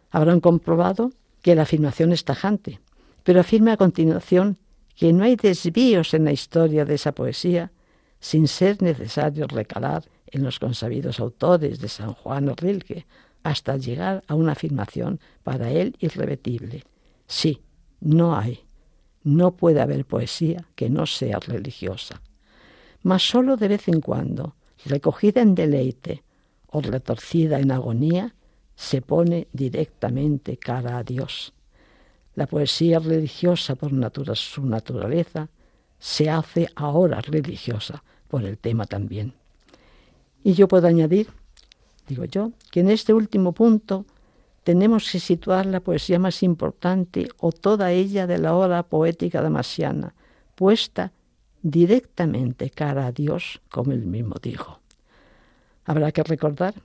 Habrán 0.09 0.39
comprobado 0.39 1.11
que 1.47 1.55
la 1.55 1.61
afirmación 1.61 2.11
es 2.11 2.25
tajante, 2.25 2.81
pero 3.23 3.39
afirma 3.39 3.71
a 3.71 3.77
continuación 3.77 4.57
que 4.97 5.13
no 5.13 5.23
hay 5.23 5.37
desvíos 5.37 6.13
en 6.13 6.25
la 6.25 6.33
historia 6.33 6.83
de 6.83 6.95
esa 6.95 7.13
poesía 7.13 7.71
sin 8.19 8.49
ser 8.49 8.81
necesario 8.81 9.47
recalar 9.47 10.03
en 10.25 10.43
los 10.43 10.59
consabidos 10.59 11.21
autores 11.21 11.79
de 11.79 11.87
San 11.87 12.11
Juan 12.11 12.49
o 12.49 12.53
Rilke, 12.53 13.05
hasta 13.43 13.77
llegar 13.77 14.25
a 14.27 14.35
una 14.35 14.51
afirmación 14.51 15.21
para 15.43 15.71
él 15.71 15.95
irrebetible. 15.99 16.83
Sí, 17.27 17.61
no 18.01 18.35
hay, 18.35 18.59
no 19.23 19.55
puede 19.55 19.79
haber 19.79 20.03
poesía 20.03 20.65
que 20.75 20.89
no 20.89 21.05
sea 21.05 21.39
religiosa. 21.39 22.21
Mas 23.03 23.23
sólo 23.23 23.55
de 23.55 23.69
vez 23.69 23.87
en 23.87 24.01
cuando, 24.01 24.57
recogida 24.85 25.41
en 25.41 25.55
deleite 25.55 26.23
o 26.65 26.81
retorcida 26.81 27.61
en 27.61 27.71
agonía, 27.71 28.35
se 28.77 29.01
pone 29.01 29.47
directamente 29.51 30.57
cara 30.57 30.99
a 30.99 31.03
Dios. 31.03 31.51
La 32.35 32.45
poesía 32.45 32.99
religiosa 32.99 33.75
por 33.75 33.91
su 34.35 34.65
naturaleza 34.65 35.49
se 35.97 36.29
hace 36.29 36.69
ahora 36.75 37.19
religiosa 37.19 38.03
por 38.27 38.45
el 38.45 38.59
tema 38.59 38.85
también. 38.85 39.33
Y 40.43 40.53
yo 40.53 40.67
puedo 40.67 40.87
añadir, 40.87 41.27
digo 42.07 42.25
yo, 42.25 42.51
que 42.71 42.81
en 42.81 42.91
este 42.91 43.15
último 43.15 43.51
punto 43.51 44.05
tenemos 44.63 45.11
que 45.11 45.19
situar 45.19 45.65
la 45.65 45.79
poesía 45.79 46.19
más 46.19 46.43
importante 46.43 47.29
o 47.39 47.51
toda 47.51 47.91
ella 47.91 48.27
de 48.27 48.37
la 48.37 48.53
obra 48.53 48.83
poética 48.83 49.41
damasiana, 49.41 50.13
puesta 50.53 51.13
directamente 51.63 52.69
cara 52.69 53.07
a 53.07 53.11
Dios, 53.11 53.59
como 53.71 53.91
él 53.91 54.05
mismo 54.05 54.35
dijo. 54.39 54.79
Habrá 55.83 56.11
que 56.11 56.21
recordar 56.21 56.75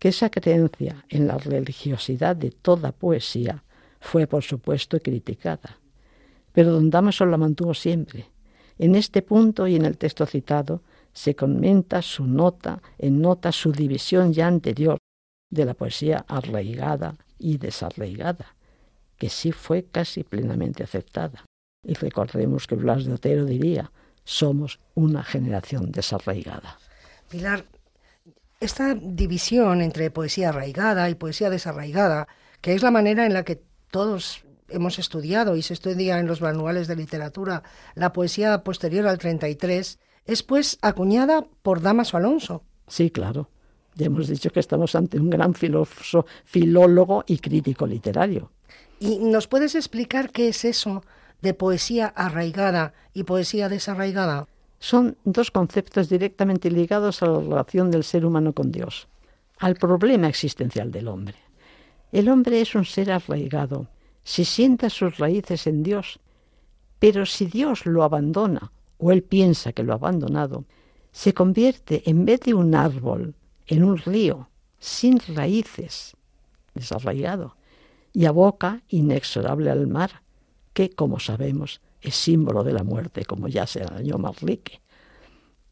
que 0.00 0.08
esa 0.08 0.30
creencia 0.30 1.04
en 1.10 1.28
la 1.28 1.36
religiosidad 1.36 2.34
de 2.34 2.50
toda 2.50 2.90
poesía 2.90 3.62
fue, 4.00 4.26
por 4.26 4.42
supuesto, 4.42 4.98
criticada. 4.98 5.78
Pero 6.52 6.72
don 6.72 6.88
Damaso 6.88 7.26
la 7.26 7.36
mantuvo 7.36 7.74
siempre. 7.74 8.26
En 8.78 8.94
este 8.94 9.20
punto 9.20 9.66
y 9.66 9.76
en 9.76 9.84
el 9.84 9.98
texto 9.98 10.24
citado 10.24 10.82
se 11.12 11.36
comenta 11.36 12.00
su 12.00 12.24
nota, 12.24 12.82
en 12.98 13.20
nota 13.20 13.52
su 13.52 13.72
división 13.72 14.32
ya 14.32 14.46
anterior 14.46 14.96
de 15.50 15.66
la 15.66 15.74
poesía 15.74 16.24
arraigada 16.28 17.16
y 17.38 17.58
desarraigada, 17.58 18.56
que 19.18 19.28
sí 19.28 19.52
fue 19.52 19.84
casi 19.84 20.24
plenamente 20.24 20.82
aceptada. 20.82 21.44
Y 21.86 21.92
recordemos 21.92 22.66
que 22.66 22.74
Blas 22.74 23.04
de 23.04 23.12
Otero 23.12 23.44
diría, 23.44 23.92
somos 24.24 24.80
una 24.94 25.22
generación 25.22 25.92
desarraigada. 25.92 26.78
Pilar, 27.28 27.66
esta 28.60 28.94
división 28.94 29.80
entre 29.80 30.10
poesía 30.10 30.50
arraigada 30.50 31.08
y 31.08 31.14
poesía 31.14 31.50
desarraigada, 31.50 32.28
que 32.60 32.74
es 32.74 32.82
la 32.82 32.90
manera 32.90 33.26
en 33.26 33.32
la 33.32 33.44
que 33.44 33.62
todos 33.90 34.44
hemos 34.68 34.98
estudiado 34.98 35.56
y 35.56 35.62
se 35.62 35.74
estudia 35.74 36.18
en 36.18 36.26
los 36.26 36.42
manuales 36.42 36.86
de 36.86 36.94
literatura 36.94 37.62
la 37.94 38.12
poesía 38.12 38.62
posterior 38.62 39.06
al 39.06 39.18
33, 39.18 39.98
es 40.26 40.42
pues 40.42 40.78
acuñada 40.82 41.46
por 41.62 41.80
Damaso 41.80 42.16
Alonso. 42.16 42.62
Sí, 42.86 43.10
claro. 43.10 43.48
Ya 43.96 44.06
hemos 44.06 44.28
dicho 44.28 44.50
que 44.50 44.60
estamos 44.60 44.94
ante 44.94 45.18
un 45.18 45.30
gran 45.30 45.54
filósofo, 45.54 46.26
filólogo 46.44 47.24
y 47.26 47.38
crítico 47.38 47.86
literario. 47.86 48.52
¿Y 49.00 49.18
nos 49.18 49.48
puedes 49.48 49.74
explicar 49.74 50.30
qué 50.30 50.48
es 50.48 50.64
eso 50.64 51.02
de 51.40 51.54
poesía 51.54 52.06
arraigada 52.06 52.92
y 53.14 53.24
poesía 53.24 53.68
desarraigada? 53.68 54.46
Son 54.80 55.18
dos 55.24 55.50
conceptos 55.50 56.08
directamente 56.08 56.70
ligados 56.70 57.22
a 57.22 57.26
la 57.26 57.38
relación 57.38 57.90
del 57.90 58.02
ser 58.02 58.24
humano 58.24 58.54
con 58.54 58.72
Dios, 58.72 59.08
al 59.58 59.76
problema 59.76 60.26
existencial 60.26 60.90
del 60.90 61.08
hombre. 61.08 61.36
El 62.12 62.30
hombre 62.30 62.62
es 62.62 62.74
un 62.74 62.86
ser 62.86 63.12
arraigado, 63.12 63.88
si 64.24 64.44
sienta 64.44 64.88
sus 64.88 65.18
raíces 65.18 65.66
en 65.66 65.82
Dios, 65.82 66.18
pero 66.98 67.26
si 67.26 67.44
Dios 67.44 67.84
lo 67.84 68.02
abandona 68.02 68.72
o 68.98 69.12
él 69.12 69.22
piensa 69.22 69.72
que 69.72 69.82
lo 69.82 69.92
ha 69.92 69.96
abandonado, 69.96 70.64
se 71.12 71.34
convierte 71.34 72.02
en 72.08 72.24
vez 72.24 72.40
de 72.40 72.54
un 72.54 72.74
árbol 72.74 73.34
en 73.66 73.84
un 73.84 73.98
río 73.98 74.48
sin 74.78 75.20
raíces, 75.34 76.16
desarraigado, 76.74 77.56
y 78.12 78.24
aboca 78.24 78.82
inexorable 78.88 79.70
al 79.70 79.86
mar, 79.86 80.22
que, 80.72 80.90
como 80.90 81.20
sabemos, 81.20 81.80
es 82.00 82.14
símbolo 82.14 82.64
de 82.64 82.72
la 82.72 82.84
muerte, 82.84 83.24
como 83.24 83.48
ya 83.48 83.66
se 83.66 83.80
dañó 83.80 84.18
Marlique. 84.18 84.80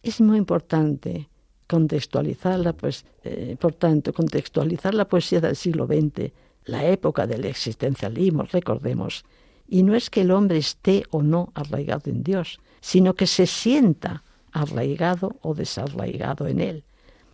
Es 0.03 0.21
muy 0.21 0.39
importante 0.39 1.29
contextualizar 1.67 2.59
la, 2.59 2.73
pues, 2.73 3.05
eh, 3.25 3.57
por 3.61 3.75
tanto, 3.75 4.13
contextualizar 4.13 4.95
la 4.95 5.07
poesía 5.07 5.41
del 5.41 5.57
siglo 5.57 5.87
XX, 5.87 6.33
la 6.65 6.87
época 6.87 7.27
del 7.27 7.45
existencialismo, 7.45 8.45
recordemos, 8.45 9.25
y 9.69 9.83
no 9.83 9.95
es 9.95 10.11
que 10.11 10.23
el 10.23 10.31
hombre 10.31 10.59
esté 10.59 11.05
o 11.11 11.23
no 11.23 11.53
arraigado 11.55 12.11
en 12.11 12.23
Dios, 12.23 12.59
sino 12.81 13.15
que 13.15 13.27
se 13.27 13.47
sienta 13.47 14.23
arraigado 14.53 15.37
o 15.43 15.55
desarraigado 15.55 16.47
en 16.47 16.61
él. 16.61 16.85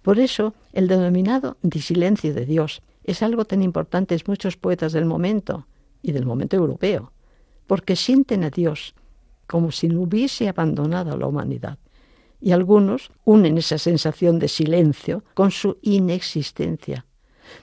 Por 0.03 0.19
eso, 0.19 0.55
el 0.73 0.89
denominado 0.89 1.57
disilencio 1.63 2.35
de 2.35 2.45
Dios 2.45 2.83
es 3.05 3.23
algo 3.23 3.45
tan 3.45 3.63
importante 3.63 4.15
en 4.15 4.21
muchos 4.27 4.57
poetas 4.57 4.93
del 4.93 5.05
momento 5.05 5.67
y 6.03 6.13
del 6.13 6.27
momento 6.27 6.57
europeo, 6.57 7.13
porque 7.67 7.97
sienten 7.97 8.45
a 8.45 8.51
Dios 8.51 8.95
como 9.47 9.71
si 9.73 9.89
no 9.89 10.03
hubiese 10.03 10.49
abandonado 10.49 11.13
a 11.13 11.17
la 11.17 11.27
humanidad. 11.27 11.79
Y 12.41 12.53
algunos 12.53 13.11
unen 13.25 13.59
esa 13.59 13.79
sensación 13.79 14.39
de 14.39 14.49
silencio 14.49 15.25
con 15.35 15.51
su 15.51 15.79
inexistencia. 15.83 17.07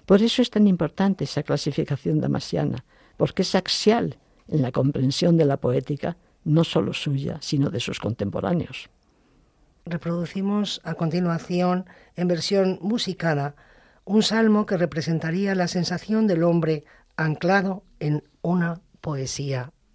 Por 0.05 0.21
eso 0.21 0.41
es 0.41 0.49
tan 0.49 0.67
importante 0.67 1.23
esa 1.23 1.43
clasificación 1.43 2.19
damasiana, 2.19 2.85
porque 3.17 3.41
es 3.41 3.55
axial 3.55 4.17
en 4.47 4.61
la 4.61 4.71
comprensión 4.71 5.37
de 5.37 5.45
la 5.45 5.57
poética, 5.57 6.17
no 6.43 6.63
solo 6.63 6.93
suya, 6.93 7.37
sino 7.41 7.69
de 7.69 7.79
sus 7.79 7.99
contemporáneos. 7.99 8.89
Reproducimos 9.85 10.81
a 10.83 10.93
continuación, 10.95 11.85
en 12.15 12.27
versión 12.27 12.79
musicada, 12.81 13.55
un 14.05 14.23
salmo 14.23 14.65
que 14.65 14.77
representaría 14.77 15.55
la 15.55 15.67
sensación 15.67 16.27
del 16.27 16.43
hombre 16.43 16.85
anclado 17.17 17.83
en 17.99 18.23
una 18.41 18.81
poesía 19.01 19.71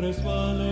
resbale 0.00 0.69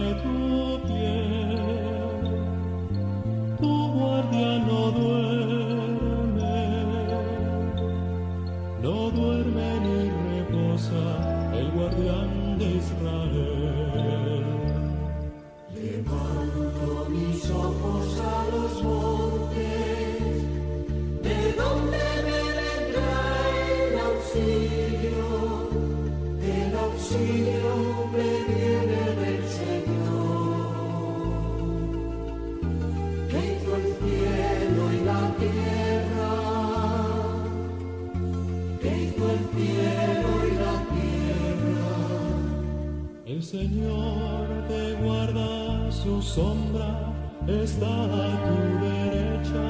Señor 43.51 44.47
te 44.69 44.93
guarda, 45.03 45.91
su 45.91 46.21
sombra 46.21 47.15
está 47.47 47.87
a 47.87 48.29
tu 48.45 48.59
derecha. 48.85 49.69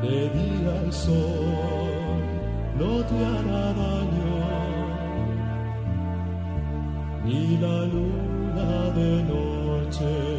De 0.00 0.30
día 0.30 0.82
el 0.84 0.92
sol 0.92 2.22
no 2.78 3.04
te 3.04 3.18
hará 3.18 3.72
daño, 3.82 4.38
ni 7.24 7.56
la 7.56 7.78
luna 7.86 8.90
de 8.94 9.10
noche. 9.24 10.31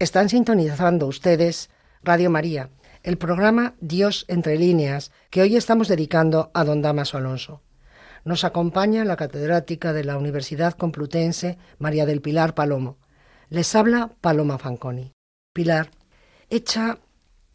Están 0.00 0.28
sintonizando 0.28 1.08
ustedes 1.08 1.70
Radio 2.04 2.30
María, 2.30 2.70
el 3.02 3.18
programa 3.18 3.74
Dios 3.80 4.26
entre 4.28 4.56
líneas, 4.56 5.10
que 5.28 5.42
hoy 5.42 5.56
estamos 5.56 5.88
dedicando 5.88 6.52
a 6.54 6.62
don 6.62 6.82
Damaso 6.82 7.16
Alonso. 7.18 7.62
Nos 8.24 8.44
acompaña 8.44 9.04
la 9.04 9.16
catedrática 9.16 9.92
de 9.92 10.04
la 10.04 10.16
Universidad 10.16 10.74
Complutense, 10.74 11.58
María 11.80 12.06
del 12.06 12.20
Pilar 12.20 12.54
Palomo. 12.54 12.98
Les 13.48 13.74
habla 13.74 14.12
Paloma 14.20 14.58
Fanconi. 14.58 15.14
Pilar, 15.52 15.90
hecha 16.48 16.98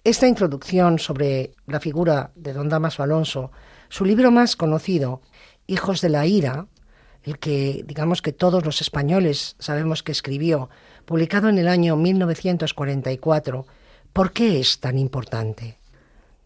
esta 0.03 0.27
introducción 0.27 0.99
sobre 0.99 1.53
la 1.65 1.79
figura 1.79 2.34
de 2.36 2.51
don 2.51 2.67
Damaso 2.67 3.03
Alonso, 3.03 3.51
su 3.88 4.03
libro 4.03 4.32
más 4.32 4.58
conocido, 4.58 5.21
Hijos 5.65 6.01
de 6.01 6.10
la 6.10 6.25
Ira, 6.25 6.67
el 7.23 7.39
que 7.39 7.83
digamos 7.88 8.21
que 8.21 8.33
todos 8.33 8.65
los 8.65 8.81
españoles 8.81 9.55
sabemos 9.59 10.03
que 10.03 10.12
escribió, 10.12 10.69
publicado 11.05 11.49
en 11.49 11.57
el 11.57 11.67
año 11.67 11.95
1944, 11.95 13.65
¿por 14.12 14.31
qué 14.31 14.59
es 14.59 14.79
tan 14.79 14.99
importante? 14.99 15.77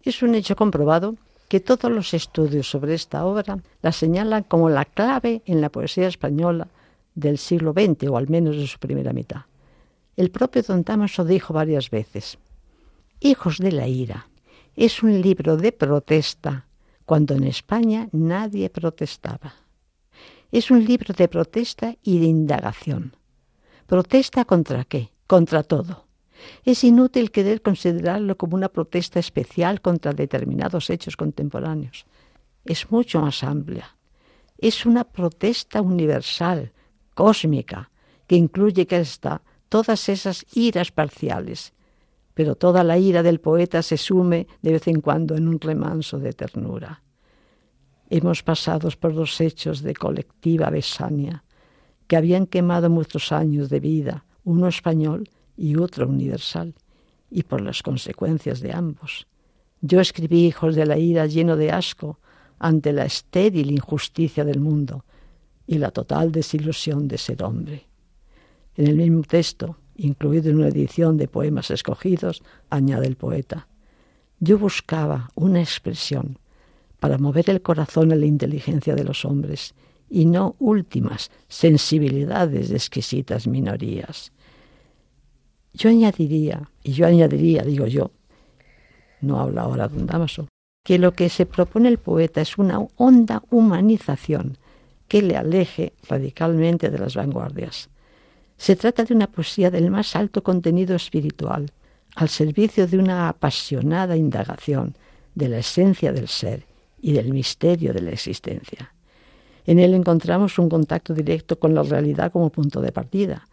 Es 0.03 0.21
un 0.21 0.35
hecho 0.35 0.55
comprobado 0.55 1.15
que 1.47 1.59
todos 1.59 1.91
los 1.91 2.13
estudios 2.13 2.69
sobre 2.69 2.93
esta 2.93 3.25
obra 3.25 3.59
la 3.81 3.91
señalan 3.91 4.43
como 4.43 4.69
la 4.69 4.85
clave 4.85 5.41
en 5.45 5.61
la 5.61 5.69
poesía 5.69 6.07
española 6.07 6.67
del 7.15 7.37
siglo 7.37 7.73
XX, 7.73 8.09
o 8.09 8.17
al 8.17 8.29
menos 8.29 8.57
de 8.57 8.67
su 8.67 8.79
primera 8.79 9.13
mitad. 9.13 9.41
El 10.15 10.29
propio 10.29 10.61
Don 10.63 10.83
Damaso 10.83 11.25
dijo 11.25 11.53
varias 11.53 11.89
veces, 11.89 12.37
Hijos 13.19 13.57
de 13.57 13.71
la 13.71 13.87
ira, 13.87 14.27
es 14.75 15.01
un 15.01 15.21
libro 15.21 15.57
de 15.57 15.71
protesta 15.71 16.65
cuando 17.05 17.33
en 17.33 17.45
España 17.45 18.09
nadie 18.11 18.69
protestaba. 18.69 19.66
Es 20.51 20.71
un 20.71 20.85
libro 20.85 21.13
de 21.13 21.27
protesta 21.27 21.95
y 22.03 22.19
de 22.19 22.25
indagación. 22.25 23.15
¿Protesta 23.85 24.45
contra 24.45 24.85
qué? 24.85 25.11
Contra 25.27 25.63
todo. 25.63 26.05
Es 26.63 26.83
inútil 26.83 27.31
querer 27.31 27.61
considerarlo 27.61 28.37
como 28.37 28.55
una 28.55 28.69
protesta 28.69 29.19
especial 29.19 29.81
contra 29.81 30.13
determinados 30.13 30.89
hechos 30.89 31.17
contemporáneos. 31.17 32.05
Es 32.63 32.91
mucho 32.91 33.21
más 33.21 33.43
amplia. 33.43 33.97
Es 34.57 34.85
una 34.85 35.03
protesta 35.03 35.81
universal, 35.81 36.71
cósmica, 37.13 37.91
que 38.27 38.35
incluye 38.35 38.87
que 38.87 38.97
está 38.97 39.41
todas 39.69 40.09
esas 40.09 40.45
iras 40.55 40.91
parciales, 40.91 41.73
pero 42.33 42.55
toda 42.55 42.83
la 42.83 42.97
ira 42.97 43.23
del 43.23 43.39
poeta 43.39 43.81
se 43.81 43.97
sume 43.97 44.47
de 44.61 44.73
vez 44.73 44.87
en 44.87 45.01
cuando 45.01 45.35
en 45.35 45.47
un 45.47 45.59
remanso 45.59 46.19
de 46.19 46.33
ternura. 46.33 47.01
Hemos 48.09 48.41
pasado 48.41 48.89
por 48.99 49.13
dos 49.13 49.41
hechos 49.41 49.81
de 49.81 49.93
colectiva 49.93 50.69
besania 50.69 51.43
que 52.07 52.15
habían 52.15 52.47
quemado 52.47 52.89
muchos 52.89 53.33
años 53.33 53.69
de 53.69 53.81
vida, 53.81 54.25
uno 54.45 54.69
español 54.69 55.29
y 55.57 55.75
otro 55.75 56.07
universal, 56.07 56.73
y 57.29 57.43
por 57.43 57.59
las 57.59 57.83
consecuencias 57.83 58.61
de 58.61 58.71
ambos. 58.71 59.27
Yo 59.81 59.99
escribí 59.99 60.45
Hijos 60.45 60.75
de 60.75 60.85
la 60.85 60.97
ira 60.97 61.25
lleno 61.25 61.57
de 61.57 61.71
asco 61.71 62.19
ante 62.59 62.93
la 62.93 63.03
estéril 63.03 63.71
injusticia 63.71 64.45
del 64.45 64.61
mundo 64.61 65.03
y 65.67 65.77
la 65.77 65.91
total 65.91 66.31
desilusión 66.31 67.09
de 67.09 67.17
ser 67.17 67.43
hombre. 67.43 67.87
En 68.75 68.87
el 68.87 68.95
mismo 68.95 69.23
texto, 69.23 69.77
incluido 69.95 70.49
en 70.49 70.59
una 70.59 70.69
edición 70.69 71.17
de 71.17 71.27
poemas 71.27 71.71
escogidos, 71.71 72.41
añade 72.69 73.05
el 73.05 73.17
poeta, 73.17 73.67
yo 74.39 74.57
buscaba 74.57 75.29
una 75.35 75.59
expresión 75.59 76.39
para 76.99 77.17
mover 77.17 77.49
el 77.49 77.61
corazón 77.61 78.11
a 78.11 78.15
la 78.15 78.25
inteligencia 78.25 78.95
de 78.95 79.03
los 79.03 79.25
hombres 79.25 79.73
y 80.09 80.25
no 80.25 80.55
últimas 80.59 81.31
sensibilidades 81.47 82.69
de 82.69 82.75
exquisitas 82.75 83.47
minorías. 83.47 84.31
Yo 85.73 85.89
añadiría, 85.89 86.71
y 86.83 86.93
yo 86.93 87.05
añadiría, 87.05 87.63
digo 87.63 87.87
yo, 87.87 88.11
no 89.21 89.39
habla 89.39 89.61
ahora 89.61 89.87
don 89.87 90.05
Damaso, 90.05 90.47
que 90.83 90.97
lo 90.97 91.13
que 91.13 91.29
se 91.29 91.45
propone 91.45 91.89
el 91.89 91.97
poeta 91.97 92.41
es 92.41 92.57
una 92.57 92.79
honda 92.95 93.43
humanización 93.49 94.57
que 95.07 95.21
le 95.21 95.37
aleje 95.37 95.93
radicalmente 96.07 96.89
de 96.89 96.99
las 96.99 97.15
vanguardias. 97.15 97.89
Se 98.57 98.75
trata 98.75 99.03
de 99.03 99.13
una 99.13 99.27
poesía 99.27 99.69
del 99.69 99.91
más 99.91 100.15
alto 100.15 100.41
contenido 100.43 100.95
espiritual, 100.95 101.71
al 102.15 102.29
servicio 102.29 102.87
de 102.87 102.97
una 102.97 103.29
apasionada 103.29 104.17
indagación 104.17 104.95
de 105.35 105.49
la 105.49 105.59
esencia 105.59 106.11
del 106.11 106.27
ser 106.27 106.66
y 106.99 107.13
del 107.13 107.33
misterio 107.33 107.93
de 107.93 108.01
la 108.01 108.11
existencia. 108.11 108.93
En 109.65 109.79
él 109.79 109.93
encontramos 109.93 110.57
un 110.59 110.69
contacto 110.69 111.13
directo 111.13 111.59
con 111.59 111.75
la 111.75 111.83
realidad 111.83 112.31
como 112.31 112.49
punto 112.49 112.81
de 112.81 112.91
partida, 112.91 113.47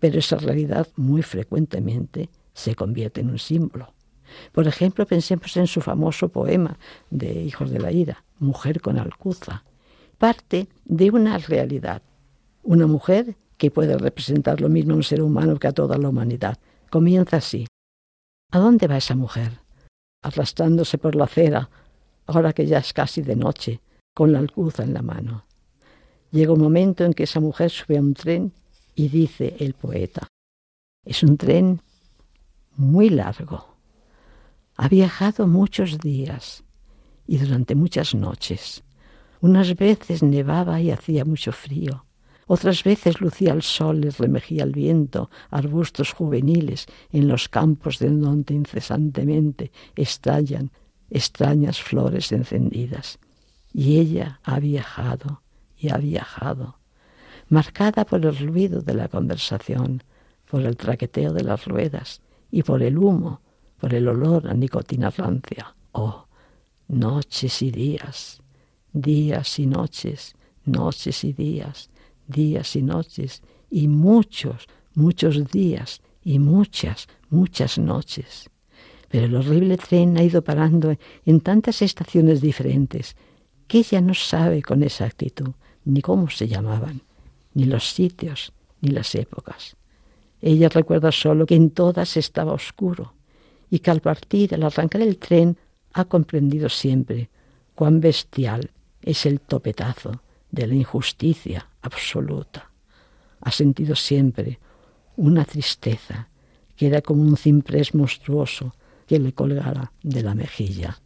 pero 0.00 0.18
esa 0.18 0.36
realidad 0.36 0.88
muy 0.96 1.22
frecuentemente 1.22 2.28
se 2.52 2.74
convierte 2.74 3.20
en 3.20 3.30
un 3.30 3.38
símbolo. 3.38 3.94
Por 4.52 4.66
ejemplo, 4.66 5.06
pensemos 5.06 5.56
en 5.56 5.66
su 5.66 5.80
famoso 5.80 6.28
poema 6.28 6.78
de 7.10 7.42
Hijos 7.42 7.70
de 7.70 7.80
la 7.80 7.92
Ira, 7.92 8.24
Mujer 8.38 8.80
con 8.80 8.98
Alcuza. 8.98 9.64
Parte 10.18 10.68
de 10.84 11.10
una 11.10 11.38
realidad, 11.38 12.02
una 12.62 12.86
mujer 12.86 13.36
que 13.56 13.70
puede 13.70 13.96
representar 13.98 14.60
lo 14.60 14.68
mismo 14.68 14.92
a 14.92 14.96
un 14.96 15.02
ser 15.02 15.22
humano 15.22 15.58
que 15.58 15.68
a 15.68 15.72
toda 15.72 15.98
la 15.98 16.08
humanidad. 16.08 16.58
Comienza 16.90 17.38
así. 17.38 17.66
¿A 18.52 18.58
dónde 18.58 18.86
va 18.86 18.96
esa 18.96 19.14
mujer? 19.14 19.60
Arrastrándose 20.22 20.98
por 20.98 21.14
la 21.14 21.24
acera, 21.24 21.70
ahora 22.30 22.52
que 22.52 22.66
ya 22.66 22.78
es 22.78 22.92
casi 22.92 23.22
de 23.22 23.36
noche, 23.36 23.80
con 24.14 24.32
la 24.32 24.38
alcuza 24.38 24.84
en 24.84 24.94
la 24.94 25.02
mano. 25.02 25.44
Llega 26.30 26.52
un 26.52 26.60
momento 26.60 27.04
en 27.04 27.12
que 27.12 27.24
esa 27.24 27.40
mujer 27.40 27.70
sube 27.70 27.96
a 27.96 28.00
un 28.00 28.14
tren 28.14 28.52
y 28.94 29.08
dice 29.08 29.56
el 29.58 29.74
poeta, 29.74 30.28
es 31.04 31.22
un 31.22 31.36
tren 31.36 31.80
muy 32.76 33.08
largo. 33.08 33.76
Ha 34.76 34.88
viajado 34.88 35.46
muchos 35.46 35.98
días 35.98 36.62
y 37.26 37.38
durante 37.38 37.74
muchas 37.74 38.14
noches. 38.14 38.84
Unas 39.40 39.74
veces 39.74 40.22
nevaba 40.22 40.80
y 40.80 40.90
hacía 40.90 41.24
mucho 41.24 41.52
frío. 41.52 42.04
Otras 42.46 42.84
veces 42.84 43.20
lucía 43.20 43.52
el 43.52 43.62
sol 43.62 44.04
y 44.04 44.10
remejía 44.10 44.64
el 44.64 44.72
viento, 44.72 45.30
arbustos 45.50 46.12
juveniles 46.12 46.86
en 47.12 47.28
los 47.28 47.48
campos 47.48 47.98
de 47.98 48.10
donde 48.10 48.54
incesantemente 48.54 49.72
estallan 49.94 50.70
extrañas 51.10 51.82
flores 51.82 52.32
encendidas. 52.32 53.18
Y 53.72 53.98
ella 53.98 54.40
ha 54.42 54.58
viajado 54.58 55.42
y 55.78 55.90
ha 55.90 55.96
viajado, 55.96 56.78
marcada 57.48 58.04
por 58.04 58.24
el 58.24 58.36
ruido 58.36 58.82
de 58.82 58.94
la 58.94 59.08
conversación, 59.08 60.02
por 60.50 60.62
el 60.62 60.76
traqueteo 60.76 61.32
de 61.32 61.44
las 61.44 61.64
ruedas 61.64 62.20
y 62.50 62.62
por 62.62 62.82
el 62.82 62.98
humo, 62.98 63.40
por 63.78 63.94
el 63.94 64.08
olor 64.08 64.48
a 64.48 64.54
nicotina 64.54 65.10
rancia. 65.10 65.74
Oh, 65.92 66.26
noches 66.88 67.62
y 67.62 67.70
días, 67.70 68.42
días 68.92 69.58
y 69.58 69.66
noches, 69.66 70.34
noches 70.64 71.24
y 71.24 71.32
días, 71.32 71.90
días 72.26 72.76
y 72.76 72.82
noches, 72.82 73.42
y 73.70 73.88
muchos, 73.88 74.66
muchos 74.94 75.50
días 75.50 76.02
y 76.22 76.38
muchas, 76.38 77.08
muchas 77.30 77.78
noches. 77.78 78.50
Pero 79.10 79.26
el 79.26 79.34
horrible 79.34 79.76
tren 79.76 80.16
ha 80.16 80.22
ido 80.22 80.42
parando 80.42 80.96
en 81.26 81.40
tantas 81.40 81.82
estaciones 81.82 82.40
diferentes 82.40 83.16
que 83.66 83.78
ella 83.78 84.00
no 84.00 84.14
sabe 84.14 84.62
con 84.62 84.82
exactitud 84.84 85.50
ni 85.84 86.00
cómo 86.00 86.30
se 86.30 86.46
llamaban, 86.46 87.02
ni 87.54 87.64
los 87.64 87.90
sitios, 87.90 88.52
ni 88.80 88.90
las 88.90 89.14
épocas. 89.16 89.76
Ella 90.40 90.68
recuerda 90.68 91.10
solo 91.10 91.44
que 91.44 91.56
en 91.56 91.70
todas 91.70 92.16
estaba 92.16 92.52
oscuro 92.52 93.14
y 93.68 93.80
que 93.80 93.90
al 93.90 94.00
partir, 94.00 94.54
al 94.54 94.62
arrancar 94.62 95.02
el 95.02 95.18
tren, 95.18 95.58
ha 95.92 96.04
comprendido 96.04 96.68
siempre 96.68 97.30
cuán 97.74 98.00
bestial 98.00 98.70
es 99.02 99.26
el 99.26 99.40
topetazo 99.40 100.22
de 100.52 100.68
la 100.68 100.74
injusticia 100.74 101.68
absoluta. 101.82 102.70
Ha 103.40 103.50
sentido 103.50 103.96
siempre 103.96 104.60
una 105.16 105.44
tristeza 105.44 106.28
que 106.76 106.86
era 106.86 107.00
como 107.02 107.22
un 107.22 107.36
cimprés 107.36 107.94
monstruoso 107.94 108.74
que 109.10 109.18
le 109.18 109.32
colgara 109.32 109.90
de 110.04 110.22
la 110.22 110.36
mejilla, 110.36 111.00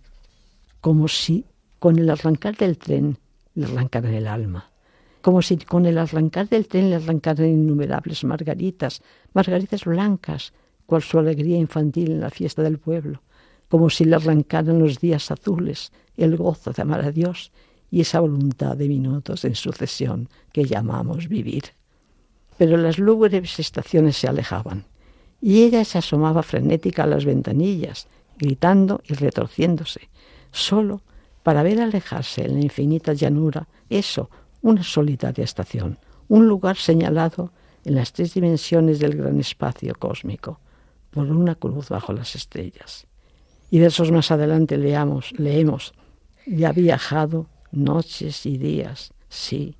como 0.83 1.09
si 1.09 1.47
con 1.79 1.99
el 1.99 2.11
arrancar 2.11 2.55
del 2.55 2.77
tren 2.77 3.17
le 3.55 3.65
arrancaran 3.65 4.13
el 4.13 4.27
alma, 4.27 4.69
como 5.23 5.41
si 5.41 5.57
con 5.57 5.87
el 5.87 5.97
arrancar 5.97 6.51
del 6.51 6.69
tren 6.69 6.91
le 6.91 6.97
arrancaran 6.97 7.49
innumerables 7.49 8.23
margaritas, 8.25 9.01
margaritas 9.33 9.87
blancas, 9.87 10.53
cual 10.85 11.01
su 11.01 11.19
alegría 11.19 11.57
infantil 11.57 12.11
en 12.11 12.21
la 12.21 12.29
fiesta 12.29 12.63
del 12.63 12.77
pueblo, 12.77 13.23
como 13.71 13.89
si 13.89 14.05
le 14.05 14.17
arrancaran 14.17 14.81
los 14.81 15.01
días 15.01 15.31
azules, 15.31 15.91
el 16.19 16.37
gozo 16.37 16.73
de 16.73 16.83
amar 16.83 17.01
a 17.07 17.11
Dios 17.11 17.53
y 17.91 18.03
esa 18.03 18.21
voluntad 18.21 18.77
de 18.77 18.87
minutos 18.87 19.47
en 19.47 19.55
sucesión 19.55 20.29
que 20.53 20.67
llamamos 20.67 21.27
vivir. 21.27 21.73
Pero 22.59 22.77
las 22.77 22.99
lúgubres 22.99 23.59
estaciones 23.59 24.19
se 24.19 24.29
alejaban 24.29 24.85
y 25.47 25.65
ella 25.65 25.85
se 25.85 25.99
asomaba 25.99 26.43
frenética 26.43 27.03
a 27.03 27.07
las 27.07 27.27
ventanillas, 27.27 28.09
gritando 28.39 29.03
y 29.05 29.13
retorciéndose, 29.13 30.09
solo 30.51 31.03
para 31.43 31.63
ver 31.63 31.83
alejarse 31.83 32.47
en 32.47 32.55
la 32.55 32.63
infinita 32.63 33.13
llanura 33.13 33.69
eso, 33.91 34.31
una 34.63 34.83
solitaria 34.83 35.45
estación, 35.45 35.99
un 36.29 36.49
lugar 36.49 36.79
señalado 36.79 37.53
en 37.85 37.95
las 37.95 38.15
tres 38.15 38.33
dimensiones 38.33 39.01
del 39.01 39.17
gran 39.17 39.39
espacio 39.39 39.95
cósmico, 39.99 40.61
por 41.11 41.31
una 41.31 41.57
cruz 41.57 41.91
bajo 41.91 42.15
las 42.15 42.35
estrellas. 42.35 43.07
Y 43.71 43.81
versos 43.81 44.11
más 44.11 44.31
adelante 44.31 44.79
leamos, 44.79 45.33
leemos, 45.33 45.93
y 46.47 46.65
ha 46.65 46.73
viajado 46.73 47.51
noches 47.71 48.47
y 48.47 48.57
días, 48.57 49.13
sí, 49.29 49.77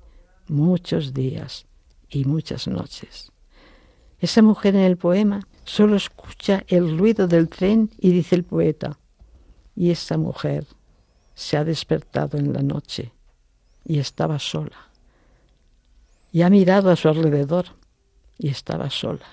muchos 0.47 1.15
días 1.15 1.65
y 2.07 2.25
muchas 2.25 2.67
noches. 2.67 3.31
Esa 4.19 4.43
mujer 4.43 4.75
en 4.75 4.81
el 4.81 4.97
poema 4.97 5.41
Solo 5.65 5.95
escucha 5.95 6.63
el 6.67 6.97
ruido 6.97 7.27
del 7.27 7.49
tren 7.49 7.89
y 7.97 8.11
dice 8.11 8.35
el 8.35 8.43
poeta, 8.43 8.99
y 9.75 9.89
esa 9.89 10.15
mujer 10.15 10.67
se 11.33 11.57
ha 11.57 11.65
despertado 11.65 12.37
en 12.37 12.53
la 12.53 12.61
noche 12.61 13.11
y 13.83 13.97
estaba 13.97 14.37
sola. 14.37 14.89
Y 16.31 16.43
ha 16.43 16.51
mirado 16.51 16.91
a 16.91 16.95
su 16.95 17.09
alrededor 17.09 17.65
y 18.37 18.49
estaba 18.49 18.91
sola. 18.91 19.25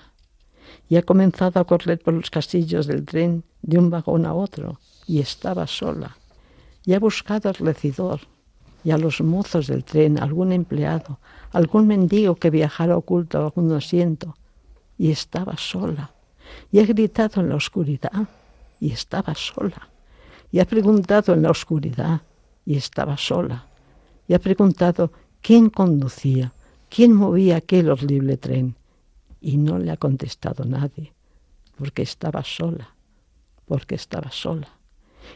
Y 0.89 0.95
ha 0.95 1.03
comenzado 1.03 1.59
a 1.59 1.65
correr 1.65 1.99
por 1.99 2.15
los 2.15 2.31
casillos 2.31 2.87
del 2.87 3.05
tren 3.05 3.43
de 3.61 3.77
un 3.77 3.91
vagón 3.91 4.25
a 4.25 4.33
otro 4.33 4.79
y 5.05 5.19
estaba 5.19 5.67
sola. 5.67 6.17
Y 6.83 6.93
ha 6.93 6.99
buscado 6.99 7.49
al 7.49 7.55
recidor 7.55 8.21
y 8.83 8.89
a 8.89 8.97
los 8.97 9.21
mozos 9.21 9.67
del 9.67 9.83
tren, 9.83 10.19
algún 10.19 10.51
empleado, 10.51 11.19
algún 11.51 11.87
mendigo 11.87 12.35
que 12.35 12.49
viajara 12.49 12.97
oculto 12.97 13.37
a 13.37 13.45
algún 13.45 13.71
asiento 13.71 14.35
y 14.97 15.11
estaba 15.11 15.57
sola. 15.57 16.12
Y 16.71 16.79
ha 16.79 16.85
gritado 16.85 17.41
en 17.41 17.49
la 17.49 17.55
oscuridad 17.55 18.27
y 18.79 18.91
estaba 18.91 19.33
sola. 19.35 19.89
Y 20.51 20.59
ha 20.59 20.65
preguntado 20.65 21.33
en 21.33 21.41
la 21.41 21.51
oscuridad 21.51 22.21
y 22.65 22.75
estaba 22.75 23.17
sola. 23.17 23.67
Y 24.27 24.33
ha 24.33 24.39
preguntado 24.39 25.11
quién 25.41 25.69
conducía, 25.69 26.53
quién 26.89 27.13
movía 27.13 27.57
aquel 27.57 27.89
horrible 27.89 28.37
tren. 28.37 28.75
Y 29.41 29.57
no 29.57 29.77
le 29.77 29.91
ha 29.91 29.97
contestado 29.97 30.63
nadie, 30.63 31.13
porque 31.77 32.01
estaba 32.03 32.43
sola, 32.43 32.95
porque 33.65 33.95
estaba 33.95 34.31
sola. 34.31 34.69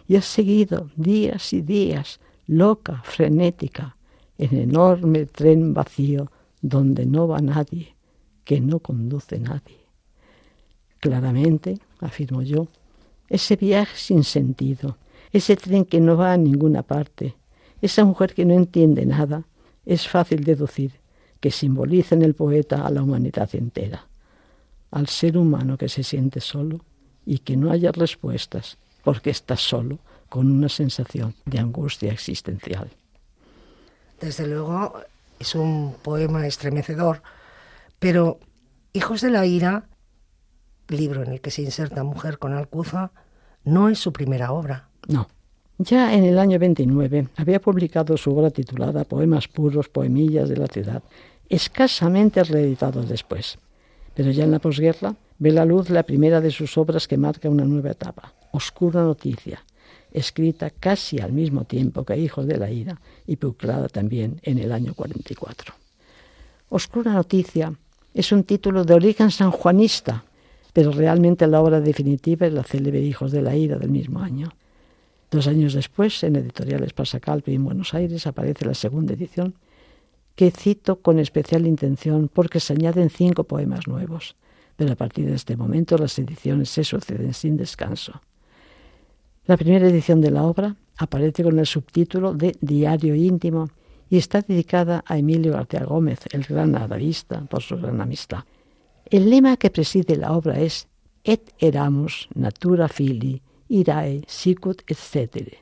Y 0.08 0.16
ha 0.16 0.22
seguido 0.22 0.90
días 0.96 1.52
y 1.54 1.62
días, 1.62 2.20
loca, 2.46 3.02
frenética, 3.04 3.98
en 4.38 4.58
enorme 4.58 5.26
tren 5.26 5.74
vacío 5.74 6.32
donde 6.62 7.06
no 7.06 7.28
va 7.28 7.40
nadie, 7.40 7.96
que 8.44 8.62
no 8.62 8.80
conduce 8.80 9.40
nadie. 9.40 9.87
Claramente, 11.00 11.80
afirmo 12.00 12.42
yo, 12.42 12.68
ese 13.30 13.56
viaje 13.56 13.98
sin 13.98 14.24
sentido, 14.24 14.98
ese 15.32 15.56
tren 15.56 15.86
que 15.86 16.00
no 16.00 16.18
va 16.18 16.34
a 16.34 16.38
ninguna 16.38 16.84
parte, 16.84 17.36
esa 17.82 18.04
mujer 18.06 18.34
que 18.34 18.46
no 18.46 18.54
entiende 18.54 19.06
nada, 19.06 19.44
es 19.86 20.08
fácil 20.08 20.44
deducir 20.44 20.92
que 21.40 21.52
simboliza 21.52 22.16
en 22.16 22.24
el 22.24 22.34
poeta 22.34 22.86
a 22.86 22.92
la 22.92 23.04
humanidad 23.04 23.50
entera, 23.54 24.08
al 24.92 25.08
ser 25.08 25.38
humano 25.38 25.78
que 25.78 25.90
se 25.90 26.04
siente 26.04 26.40
solo 26.40 26.82
y 27.26 27.40
que 27.40 27.56
no 27.58 27.72
haya 27.72 27.92
respuestas 27.92 28.78
porque 29.04 29.30
está 29.30 29.56
solo 29.56 30.00
con 30.30 30.52
una 30.52 30.70
sensación 30.70 31.36
de 31.46 31.60
angustia 31.60 32.12
existencial. 32.12 32.90
Desde 34.20 34.48
luego 34.48 34.94
es 35.40 35.56
un 35.56 35.96
poema 36.02 36.48
estremecedor, 36.48 37.22
pero 38.00 38.40
Hijos 38.94 39.22
de 39.22 39.30
la 39.30 39.46
Ira, 39.46 39.84
libro 40.88 41.24
en 41.24 41.32
el 41.32 41.42
que 41.42 41.52
se 41.52 41.62
inserta 41.62 42.04
Mujer 42.04 42.38
con 42.40 42.54
Alcuza, 42.54 43.12
no 43.64 43.90
es 43.90 44.00
su 44.00 44.14
primera 44.14 44.52
obra. 44.52 44.90
No. 45.08 45.28
Ya 45.78 46.14
en 46.14 46.24
el 46.24 46.40
año 46.40 46.58
29 46.58 47.28
había 47.36 47.62
publicado 47.62 48.18
su 48.18 48.36
obra 48.36 48.50
titulada 48.50 49.04
Poemas 49.04 49.48
puros, 49.48 49.90
poemillas 49.90 50.50
de 50.50 50.58
la 50.58 50.68
ciudad, 50.68 51.04
escasamente 51.50 52.44
reeditados 52.44 53.08
después. 53.08 53.60
Pero 54.16 54.32
ya 54.32 54.46
en 54.46 54.52
la 54.52 54.60
posguerra 54.60 55.16
ve 55.38 55.52
la 55.52 55.66
luz 55.66 55.90
la 55.90 56.04
primera 56.04 56.42
de 56.42 56.50
sus 56.50 56.78
obras 56.78 57.08
que 57.08 57.18
marca 57.18 57.50
una 57.50 57.66
nueva 57.66 57.92
etapa, 57.92 58.34
Oscura 58.52 59.04
Noticia, 59.04 59.64
escrita 60.12 60.72
casi 60.72 61.20
al 61.20 61.32
mismo 61.32 61.66
tiempo 61.66 62.04
que 62.04 62.18
Hijos 62.18 62.48
de 62.48 62.58
la 62.58 62.72
Ira 62.72 63.00
y 63.28 63.36
publicada 63.36 63.88
también 63.88 64.40
en 64.44 64.58
el 64.58 64.72
año 64.72 64.94
44. 64.96 65.74
Oscura 66.70 67.14
Noticia 67.14 67.74
es 68.14 68.32
un 68.32 68.44
título 68.44 68.84
de 68.84 68.96
origen 68.96 69.30
sanjuanista, 69.30 70.24
pero 70.78 70.92
realmente 70.92 71.48
la 71.48 71.60
obra 71.60 71.82
definitiva 71.82 72.46
es 72.46 72.54
la 72.54 72.62
célebre 72.62 73.02
Hijos 73.02 73.32
de 73.32 73.42
la 73.42 73.56
Ira 73.56 73.80
del 73.80 73.90
mismo 73.90 74.20
año. 74.20 74.54
Dos 75.32 75.48
años 75.48 75.74
después, 75.74 76.22
en 76.22 76.36
Editoriales 76.36 76.94
Pasacalpe 76.94 77.52
en 77.52 77.66
Buenos 77.66 77.96
Aires, 77.96 78.28
aparece 78.28 78.64
la 78.64 78.76
segunda 78.76 79.16
edición, 79.16 79.56
que 80.36 80.52
cito 80.52 80.98
con 80.98 81.18
especial 81.18 81.66
intención 81.66 82.30
porque 82.32 82.60
se 82.60 82.74
añaden 82.74 83.10
cinco 83.10 83.46
poemas 83.46 83.88
nuevos, 83.88 84.36
pero 84.76 84.94
a 84.94 84.96
partir 84.96 85.26
de 85.26 85.34
este 85.34 85.58
momento 85.58 85.98
las 85.98 86.20
ediciones 86.20 86.70
se 86.70 86.84
suceden 86.84 87.34
sin 87.34 87.58
descanso. 87.58 88.22
La 89.48 89.58
primera 89.58 89.88
edición 89.88 90.22
de 90.22 90.30
la 90.30 90.44
obra 90.44 90.76
aparece 91.00 91.44
con 91.44 91.58
el 91.58 91.66
subtítulo 91.66 92.36
de 92.36 92.56
Diario 92.62 93.16
íntimo 93.16 93.68
y 94.12 94.18
está 94.18 94.42
dedicada 94.42 95.04
a 95.08 95.18
Emilio 95.18 95.54
García 95.54 95.86
Gómez, 95.86 96.20
el 96.34 96.44
gran 96.44 96.76
adavista, 96.76 97.42
por 97.50 97.64
su 97.64 97.78
gran 97.78 98.00
amistad. 98.00 98.44
El 99.10 99.30
lema 99.30 99.56
que 99.56 99.70
preside 99.70 100.18
la 100.18 100.34
obra 100.34 100.60
es 100.60 100.88
Et 101.24 101.54
eramus 101.60 102.28
natura 102.36 102.88
fili 102.88 103.42
irae 103.70 104.22
sicut 104.28 104.82
etc. 104.88 105.54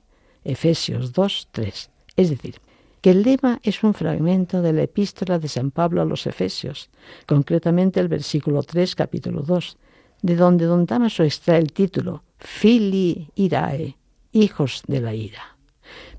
Efesios 0.44 1.14
2, 1.14 1.50
3. 1.52 1.90
Es 2.18 2.30
decir, 2.30 2.56
que 3.02 3.12
el 3.12 3.22
lema 3.22 3.60
es 3.62 3.84
un 3.84 3.94
fragmento 3.94 4.62
de 4.64 4.74
la 4.74 4.84
epístola 4.84 5.38
de 5.38 5.48
San 5.48 5.70
Pablo 5.70 6.02
a 6.02 6.06
los 6.06 6.26
Efesios, 6.26 6.90
concretamente 7.28 8.00
el 8.00 8.08
versículo 8.08 8.64
3, 8.64 8.96
capítulo 8.96 9.42
2, 9.42 9.78
de 10.24 10.36
donde 10.36 10.66
don 10.66 10.88
Damaso 10.88 11.24
extrae 11.24 11.60
el 11.60 11.72
título 11.72 12.24
Fili 12.40 13.30
irae, 13.36 13.96
hijos 14.32 14.82
de 14.88 15.02
la 15.02 15.14
ira. 15.14 15.58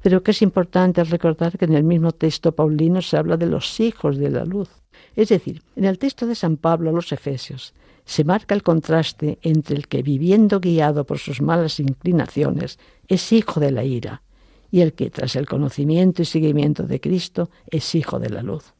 Pero 0.00 0.22
que 0.22 0.30
es 0.30 0.42
importante 0.42 1.02
recordar 1.02 1.58
que 1.58 1.64
en 1.64 1.74
el 1.74 1.82
mismo 1.82 2.12
texto 2.12 2.52
paulino 2.52 3.02
se 3.02 3.16
habla 3.16 3.36
de 3.36 3.46
los 3.46 3.80
hijos 3.80 4.16
de 4.16 4.30
la 4.30 4.44
luz. 4.44 4.68
Es 5.16 5.30
decir, 5.30 5.62
en 5.74 5.86
el 5.86 5.98
texto 5.98 6.26
de 6.26 6.34
San 6.34 6.58
Pablo 6.58 6.90
a 6.90 6.92
los 6.92 7.10
Efesios 7.10 7.72
se 8.04 8.22
marca 8.22 8.54
el 8.54 8.62
contraste 8.62 9.38
entre 9.42 9.74
el 9.74 9.88
que 9.88 10.02
viviendo 10.02 10.60
guiado 10.60 11.04
por 11.04 11.18
sus 11.18 11.40
malas 11.40 11.80
inclinaciones 11.80 12.78
es 13.08 13.32
hijo 13.32 13.58
de 13.58 13.72
la 13.72 13.82
ira 13.82 14.22
y 14.70 14.82
el 14.82 14.92
que 14.92 15.10
tras 15.10 15.34
el 15.36 15.46
conocimiento 15.46 16.22
y 16.22 16.26
seguimiento 16.26 16.84
de 16.84 17.00
Cristo 17.00 17.50
es 17.68 17.94
hijo 17.94 18.18
de 18.18 18.30
la 18.30 18.42
luz. 18.42 18.74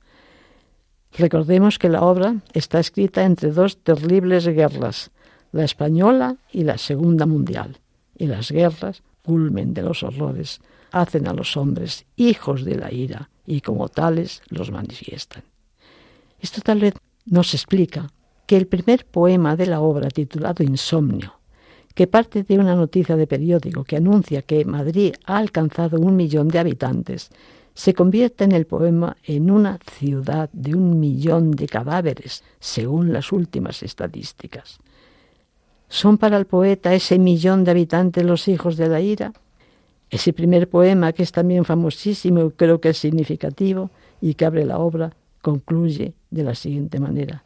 Recordemos 1.18 1.78
que 1.78 1.88
la 1.88 2.02
obra 2.02 2.36
está 2.52 2.78
escrita 2.78 3.24
entre 3.24 3.50
dos 3.50 3.78
terribles 3.78 4.46
guerras, 4.46 5.10
la 5.52 5.64
española 5.64 6.36
y 6.52 6.64
la 6.64 6.76
Segunda 6.76 7.24
Mundial, 7.24 7.78
y 8.18 8.26
las 8.26 8.50
guerras, 8.50 9.02
culmen 9.22 9.72
de 9.72 9.82
los 9.82 10.02
horrores, 10.02 10.60
hacen 10.92 11.26
a 11.26 11.32
los 11.32 11.56
hombres 11.56 12.04
hijos 12.16 12.64
de 12.64 12.76
la 12.76 12.92
ira 12.92 13.30
y 13.46 13.62
como 13.62 13.88
tales 13.88 14.42
los 14.50 14.70
manifiestan. 14.70 15.42
Esto 16.40 16.60
tal 16.60 16.80
vez 16.80 16.94
nos 17.24 17.54
explica 17.54 18.10
que 18.46 18.56
el 18.56 18.66
primer 18.66 19.04
poema 19.04 19.56
de 19.56 19.66
la 19.66 19.80
obra, 19.80 20.08
titulado 20.08 20.62
Insomnio, 20.62 21.34
que 21.94 22.06
parte 22.06 22.42
de 22.42 22.58
una 22.58 22.74
noticia 22.74 23.16
de 23.16 23.26
periódico 23.26 23.84
que 23.84 23.96
anuncia 23.96 24.42
que 24.42 24.64
Madrid 24.64 25.14
ha 25.24 25.38
alcanzado 25.38 25.98
un 25.98 26.14
millón 26.14 26.48
de 26.48 26.58
habitantes, 26.58 27.30
se 27.74 27.94
convierte 27.94 28.44
en 28.44 28.52
el 28.52 28.66
poema 28.66 29.16
en 29.24 29.50
una 29.50 29.78
ciudad 29.98 30.48
de 30.52 30.74
un 30.74 30.98
millón 30.98 31.50
de 31.50 31.66
cadáveres, 31.66 32.42
según 32.60 33.12
las 33.12 33.32
últimas 33.32 33.82
estadísticas. 33.82 34.78
¿Son 35.88 36.18
para 36.18 36.36
el 36.36 36.46
poeta 36.46 36.94
ese 36.94 37.18
millón 37.18 37.64
de 37.64 37.70
habitantes 37.70 38.24
los 38.24 38.48
hijos 38.48 38.76
de 38.76 38.88
la 38.88 39.00
ira? 39.00 39.32
Ese 40.10 40.32
primer 40.32 40.68
poema, 40.68 41.12
que 41.12 41.22
es 41.22 41.32
también 41.32 41.64
famosísimo 41.64 42.50
creo 42.50 42.80
que 42.80 42.90
es 42.90 42.98
significativo 42.98 43.90
y 44.20 44.34
que 44.34 44.46
abre 44.46 44.64
la 44.64 44.78
obra, 44.78 45.12
concluye 45.42 46.14
de 46.30 46.42
la 46.42 46.54
siguiente 46.54 47.00
manera. 47.00 47.42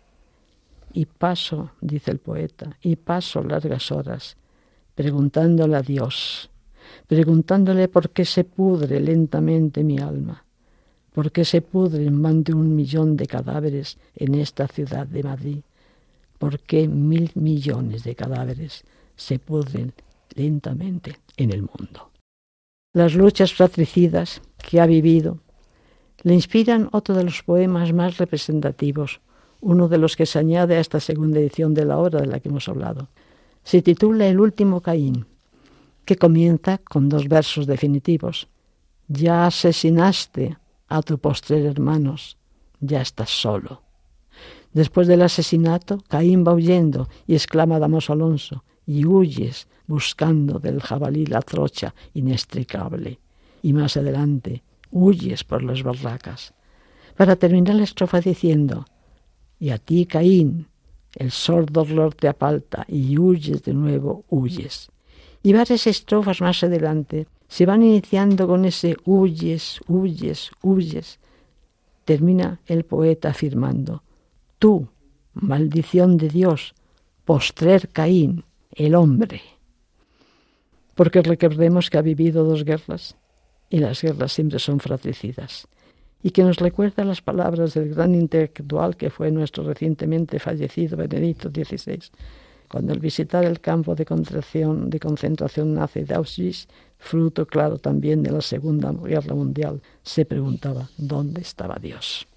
Y 0.92 1.06
paso, 1.06 1.70
dice 1.80 2.10
el 2.10 2.18
poeta, 2.18 2.76
y 2.82 2.96
paso 2.96 3.42
largas 3.42 3.92
horas 3.92 4.36
preguntándole 4.94 5.76
a 5.76 5.82
Dios, 5.82 6.50
preguntándole 7.06 7.88
por 7.88 8.10
qué 8.10 8.24
se 8.24 8.44
pudre 8.44 9.00
lentamente 9.00 9.82
mi 9.82 9.98
alma, 9.98 10.44
por 11.14 11.32
qué 11.32 11.44
se 11.44 11.62
pudren 11.62 12.20
más 12.20 12.44
de 12.44 12.52
un 12.54 12.74
millón 12.74 13.16
de 13.16 13.26
cadáveres 13.26 13.98
en 14.16 14.34
esta 14.34 14.68
ciudad 14.68 15.06
de 15.06 15.22
Madrid, 15.22 15.58
por 16.38 16.60
qué 16.60 16.88
mil 16.88 17.30
millones 17.34 18.04
de 18.04 18.14
cadáveres 18.14 18.84
se 19.16 19.38
pudren 19.38 19.92
lentamente 20.34 21.16
en 21.36 21.50
el 21.50 21.62
mundo. 21.62 22.10
Las 22.92 23.14
luchas 23.14 23.54
fratricidas 23.54 24.42
que 24.58 24.80
ha 24.80 24.86
vivido 24.86 25.38
le 26.22 26.34
inspiran 26.34 26.88
otro 26.92 27.14
de 27.14 27.24
los 27.24 27.42
poemas 27.42 27.92
más 27.92 28.18
representativos, 28.18 29.20
uno 29.60 29.88
de 29.88 29.98
los 29.98 30.16
que 30.16 30.26
se 30.26 30.38
añade 30.38 30.76
a 30.76 30.80
esta 30.80 31.00
segunda 31.00 31.38
edición 31.38 31.74
de 31.74 31.84
la 31.84 31.98
obra 31.98 32.20
de 32.20 32.26
la 32.26 32.40
que 32.40 32.48
hemos 32.48 32.68
hablado. 32.68 33.08
Se 33.62 33.82
titula 33.82 34.26
El 34.26 34.40
último 34.40 34.80
Caín, 34.80 35.26
que 36.04 36.16
comienza 36.16 36.78
con 36.78 37.08
dos 37.08 37.28
versos 37.28 37.66
definitivos. 37.66 38.48
Ya 39.08 39.46
asesinaste 39.46 40.56
a 40.88 41.02
tu 41.02 41.18
postrer 41.18 41.66
hermanos, 41.66 42.36
ya 42.80 43.00
estás 43.00 43.30
solo. 43.30 43.82
Después 44.72 45.08
del 45.08 45.22
asesinato, 45.22 46.02
Caín 46.08 46.44
va 46.46 46.54
huyendo 46.54 47.08
y 47.26 47.34
exclama 47.34 47.76
a 47.76 47.80
Damaso 47.80 48.12
Alonso, 48.12 48.64
y 48.86 49.04
huyes 49.04 49.68
buscando 49.86 50.58
del 50.58 50.80
jabalí 50.80 51.26
la 51.26 51.42
trocha 51.42 51.94
inextricable. 52.14 53.18
Y 53.62 53.72
más 53.72 53.96
adelante, 53.96 54.62
huyes 54.90 55.44
por 55.44 55.62
las 55.62 55.82
barracas. 55.82 56.54
Para 57.16 57.36
terminar 57.36 57.74
la 57.76 57.84
estrofa 57.84 58.20
diciendo, 58.20 58.84
y 59.58 59.70
a 59.70 59.78
ti, 59.78 60.06
Caín, 60.06 60.68
El 61.14 61.32
sordo 61.32 61.84
dolor 61.84 62.14
te 62.14 62.28
apalta 62.28 62.84
y 62.86 63.18
huyes 63.18 63.64
de 63.64 63.74
nuevo, 63.74 64.24
huyes. 64.30 64.90
Y 65.42 65.52
varias 65.52 65.86
estrofas 65.88 66.40
más 66.40 66.62
adelante 66.62 67.26
se 67.48 67.66
van 67.66 67.82
iniciando 67.82 68.46
con 68.46 68.64
ese 68.64 68.96
huyes, 69.04 69.80
huyes, 69.88 70.52
huyes. 70.62 71.18
Termina 72.04 72.60
el 72.66 72.84
poeta 72.84 73.30
afirmando, 73.30 74.04
tú, 74.58 74.88
maldición 75.34 76.16
de 76.16 76.28
Dios, 76.28 76.74
postrer 77.24 77.88
Caín, 77.88 78.44
el 78.72 78.94
hombre. 78.94 79.42
Porque 80.94 81.22
recordemos 81.22 81.90
que 81.90 81.98
ha 81.98 82.02
vivido 82.02 82.44
dos 82.44 82.64
guerras 82.64 83.16
y 83.70 83.78
las 83.78 84.02
guerras 84.02 84.32
siempre 84.32 84.58
son 84.58 84.80
fratricidas. 84.80 85.66
Y 86.22 86.32
que 86.32 86.42
nos 86.42 86.58
recuerda 86.58 87.04
las 87.04 87.22
palabras 87.22 87.72
del 87.72 87.94
gran 87.94 88.14
intelectual 88.14 88.96
que 88.96 89.08
fue 89.08 89.30
nuestro 89.30 89.64
recientemente 89.64 90.38
fallecido 90.38 90.98
Benedicto 90.98 91.48
XVI, 91.48 92.00
cuando 92.68 92.92
al 92.92 92.98
visitar 92.98 93.44
el 93.44 93.60
campo 93.60 93.94
de 93.94 94.04
concentración, 94.04 94.90
de 94.90 95.00
concentración 95.00 95.74
nazi 95.74 96.02
de 96.02 96.14
Auschwitz, 96.14 96.68
fruto 96.98 97.46
claro 97.46 97.78
también 97.78 98.22
de 98.22 98.32
la 98.32 98.42
Segunda 98.42 98.92
Guerra 98.92 99.34
Mundial, 99.34 99.80
se 100.02 100.24
preguntaba 100.24 100.88
dónde 100.98 101.40
estaba 101.40 101.78
Dios. 101.80 102.29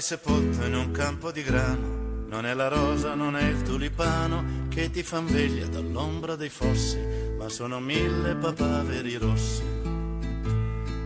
Dormi 0.00 0.02
sepolto 0.02 0.64
in 0.64 0.74
un 0.74 0.90
campo 0.92 1.30
di 1.30 1.42
grano, 1.42 2.24
non 2.26 2.46
è 2.46 2.54
la 2.54 2.68
rosa, 2.68 3.14
non 3.14 3.36
è 3.36 3.46
il 3.46 3.60
tulipano 3.60 4.66
che 4.70 4.90
ti 4.90 5.02
fan 5.02 5.26
veglia 5.26 5.66
dall'ombra 5.66 6.36
dei 6.36 6.48
fossi, 6.48 6.98
ma 7.36 7.50
sono 7.50 7.80
mille 7.80 8.34
papaveri 8.34 9.16
rossi. 9.16 9.62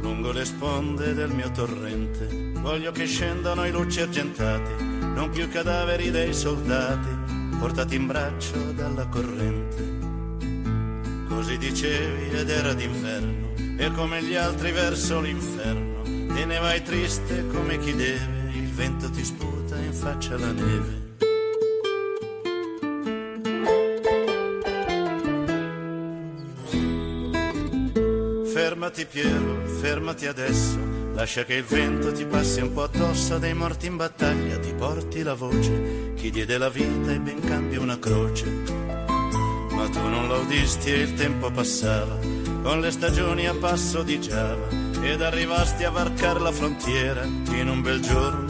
Lungo 0.01 0.31
le 0.31 0.45
sponde 0.45 1.13
del 1.13 1.31
mio 1.31 1.51
torrente, 1.51 2.53
voglio 2.61 2.93
che 2.93 3.07
scendano 3.07 3.67
i 3.67 3.73
luci 3.73 4.01
argentati, 4.01 4.85
non 4.85 5.29
più 5.31 5.49
cadaveri 5.49 6.13
dei 6.13 6.33
soldati, 6.33 7.09
portati 7.59 7.97
in 7.97 8.07
braccio 8.07 8.57
dalla 8.77 9.09
corrente. 9.09 11.27
Così 11.27 11.59
dicevi 11.59 12.37
ed 12.37 12.49
era 12.49 12.73
d'inverno, 12.73 13.55
e 13.77 13.91
come 13.91 14.23
gli 14.23 14.37
altri 14.37 14.71
verso 14.71 15.21
l'inferno, 15.21 16.03
te 16.33 16.45
ne 16.45 16.61
vai 16.61 16.81
triste 16.81 17.45
come 17.49 17.77
chi 17.79 17.93
deve 17.93 18.34
vento 18.75 19.09
ti 19.09 19.25
sputa 19.25 19.77
in 19.77 19.93
faccia 19.93 20.37
la 20.37 20.51
neve. 20.51 21.03
Fermati 28.53 29.07
Piero, 29.07 29.65
fermati 29.81 30.27
adesso, 30.27 30.79
lascia 31.15 31.45
che 31.45 31.55
il 31.55 31.65
vento 31.65 32.13
ti 32.13 32.25
passi 32.27 32.61
un 32.61 32.73
po' 32.73 32.83
addosso 32.83 33.39
dei 33.39 33.55
morti 33.55 33.87
in 33.87 33.97
battaglia, 33.97 34.59
ti 34.59 34.73
porti 34.73 35.23
la 35.23 35.35
voce, 35.35 36.13
chi 36.17 36.31
diede 36.31 36.59
la 36.59 36.69
vita 36.69 37.13
e 37.13 37.21
ben 37.21 37.41
cambia 37.41 37.81
una 37.81 37.99
croce. 37.99 38.47
Ma 39.71 39.89
tu 39.89 40.01
non 40.01 40.29
la 40.29 40.37
udisti 40.39 40.91
e 40.91 40.99
il 40.99 41.15
tempo 41.15 41.51
passava, 41.51 42.19
con 42.63 42.81
le 42.81 42.91
stagioni 42.91 43.47
a 43.47 43.55
passo 43.55 44.03
di 44.03 44.21
Giava, 44.21 44.67
ed 45.01 45.23
arrivasti 45.23 45.85
a 45.85 45.91
varcar 45.91 46.41
la 46.41 46.53
frontiera 46.53 47.23
in 47.25 47.69
un 47.69 47.81
bel 47.83 48.01
giorno 48.01 48.44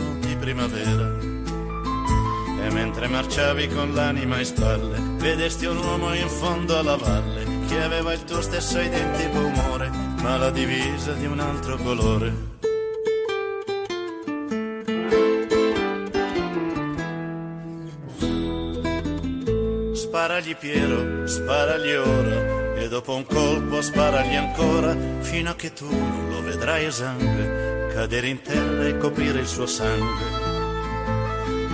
primavera. 0.45 1.17
E 2.61 2.71
mentre 2.71 3.09
marciavi 3.09 3.67
con 3.69 3.95
l'anima 3.95 4.39
in 4.39 4.45
spalle, 4.45 4.99
vedesti 5.17 5.65
un 5.65 5.79
uomo 5.79 6.13
in 6.15 6.29
fondo 6.29 6.79
alla 6.79 6.97
valle, 6.97 7.47
che 7.67 7.83
aveva 7.83 8.13
il 8.13 8.25
tuo 8.25 8.43
stesso 8.43 8.79
identico 8.79 9.39
umore, 9.39 9.91
ma 10.21 10.37
la 10.37 10.51
divisa 10.51 11.13
di 11.13 11.25
un 11.25 11.41
altro 11.41 11.79
colore. 11.79 12.53
Sparagli 19.95 20.57
Piero, 20.57 21.27
sparagli 21.27 21.93
ora, 21.95 22.75
e 22.77 22.89
dopo 22.89 23.15
un 23.15 23.25
colpo 23.25 23.81
sparagli 23.81 24.35
ancora, 24.35 24.95
fino 25.21 25.51
a 25.51 25.55
che 25.55 25.73
tu 25.73 25.89
non 25.91 26.29
lo 26.29 26.43
vedrai 26.43 26.85
esangue 26.85 27.64
cadere 27.95 28.27
in 28.27 28.43
terra 28.43 28.89
e 28.89 28.99
coprire 28.99 29.39
il 29.39 29.47
suo 29.47 29.67
sangue. 29.67 30.43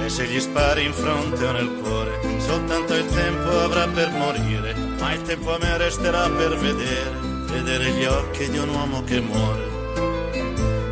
E 0.05 0.09
se 0.11 0.27
gli 0.27 0.39
spari 0.39 0.85
in 0.85 0.93
fronte 0.93 1.47
o 1.47 1.53
nel 1.53 1.81
cuore, 1.81 2.21
soltanto 2.41 2.95
il 2.95 3.07
tempo 3.07 3.49
avrà 3.49 3.89
per 3.89 4.11
morire, 4.11 4.75
ma 4.99 5.15
il 5.15 5.23
tempo 5.23 5.55
a 5.55 5.59
me 5.59 5.79
resterà 5.79 6.29
per 6.29 6.59
vedere, 6.59 7.11
vedere 7.47 7.91
gli 7.93 8.05
occhi 8.05 8.51
di 8.51 8.59
un 8.59 8.69
uomo 8.69 9.03
che 9.03 9.21
muore. 9.21 9.69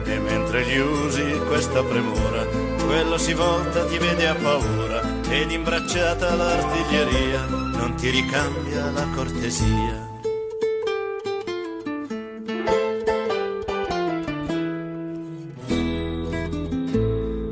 E 0.05 0.19
mentre 0.19 0.65
gli 0.65 0.79
usi 0.79 1.39
questa 1.47 1.83
premura, 1.83 2.47
quello 2.87 3.19
si 3.19 3.35
volta, 3.35 3.85
ti 3.85 3.99
vede 3.99 4.29
a 4.29 4.35
paura, 4.35 5.03
ed 5.29 5.51
imbracciata 5.51 6.35
l'artiglieria, 6.35 7.45
non 7.49 7.95
ti 7.97 8.09
ricambia 8.09 8.91
la 8.93 9.07
cortesia. 9.15 10.08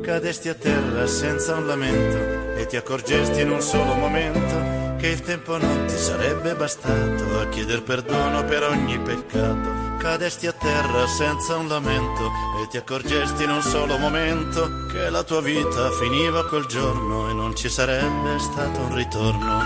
Cadesti 0.07 0.47
a 0.47 0.53
terra 0.53 1.05
senza 1.05 1.55
un 1.55 1.67
lamento 1.67 2.55
e 2.55 2.65
ti 2.65 2.77
accorgesti 2.77 3.41
in 3.41 3.51
un 3.51 3.59
solo 3.59 3.93
momento 3.93 4.95
che 4.97 5.07
il 5.07 5.19
tempo 5.19 5.57
non 5.57 5.85
ti 5.85 5.97
sarebbe 5.97 6.55
bastato 6.55 7.41
a 7.41 7.49
chieder 7.49 7.83
perdono 7.83 8.45
per 8.45 8.63
ogni 8.63 8.97
peccato. 8.99 9.97
Cadesti 9.97 10.47
a 10.47 10.53
terra 10.53 11.05
senza 11.07 11.57
un 11.57 11.67
lamento 11.67 12.31
e 12.63 12.67
ti 12.69 12.77
accorgesti 12.77 13.43
in 13.43 13.49
un 13.49 13.61
solo 13.61 13.97
momento 13.97 14.85
che 14.89 15.09
la 15.09 15.23
tua 15.23 15.41
vita 15.41 15.91
finiva 15.91 16.47
quel 16.47 16.67
giorno 16.67 17.29
e 17.29 17.33
non 17.33 17.53
ci 17.53 17.67
sarebbe 17.67 18.39
stato 18.39 18.79
un 18.79 18.95
ritorno. 18.95 19.59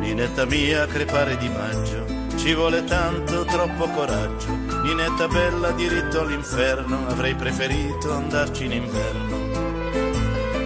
Ninetta 0.00 0.44
mia, 0.46 0.86
crepare 0.86 1.36
di 1.36 1.48
maggio, 1.48 2.06
ci 2.38 2.54
vuole 2.54 2.82
tanto, 2.82 3.44
troppo 3.44 3.88
coraggio 3.90 4.69
Ninetta 4.82 5.28
bella 5.28 5.72
diritto 5.72 6.20
all'inferno, 6.22 7.06
avrei 7.06 7.34
preferito 7.34 8.12
andarci 8.12 8.64
in 8.64 8.72
inverno. 8.72 9.36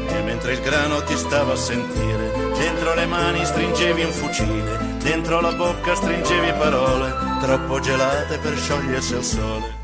E 0.08 0.22
mentre 0.22 0.52
il 0.52 0.60
grano 0.60 1.02
ti 1.02 1.16
stava 1.16 1.54
a 1.54 1.56
sentire, 1.56 2.32
dentro 2.56 2.94
le 2.94 3.06
mani 3.06 3.44
stringevi 3.44 4.04
un 4.04 4.12
fucile, 4.12 4.96
dentro 5.02 5.40
la 5.40 5.52
bocca 5.52 5.96
stringevi 5.96 6.52
parole, 6.52 7.12
troppo 7.40 7.80
gelate 7.80 8.38
per 8.38 8.56
sciogliersi 8.56 9.14
al 9.14 9.24
sole. 9.24 9.82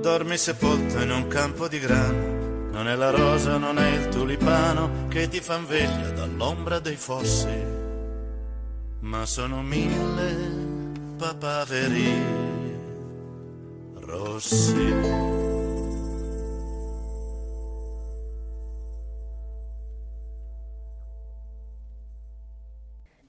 Dormi 0.00 0.36
sepolto 0.38 1.00
in 1.00 1.10
un 1.10 1.28
campo 1.28 1.68
di 1.68 1.78
grano 1.78 2.37
non 2.78 2.86
è 2.86 2.94
la 2.94 3.10
rosa, 3.10 3.56
non 3.56 3.76
è 3.76 3.88
il 3.90 4.06
tulipano 4.06 5.08
che 5.08 5.26
ti 5.26 5.40
fan 5.40 5.66
veglia 5.66 6.12
dall'ombra 6.12 6.78
dei 6.78 6.94
fossi, 6.94 7.60
ma 9.00 9.26
sono 9.26 9.62
mille 9.62 10.36
papaveri 11.16 12.22
rossi. 13.94 14.94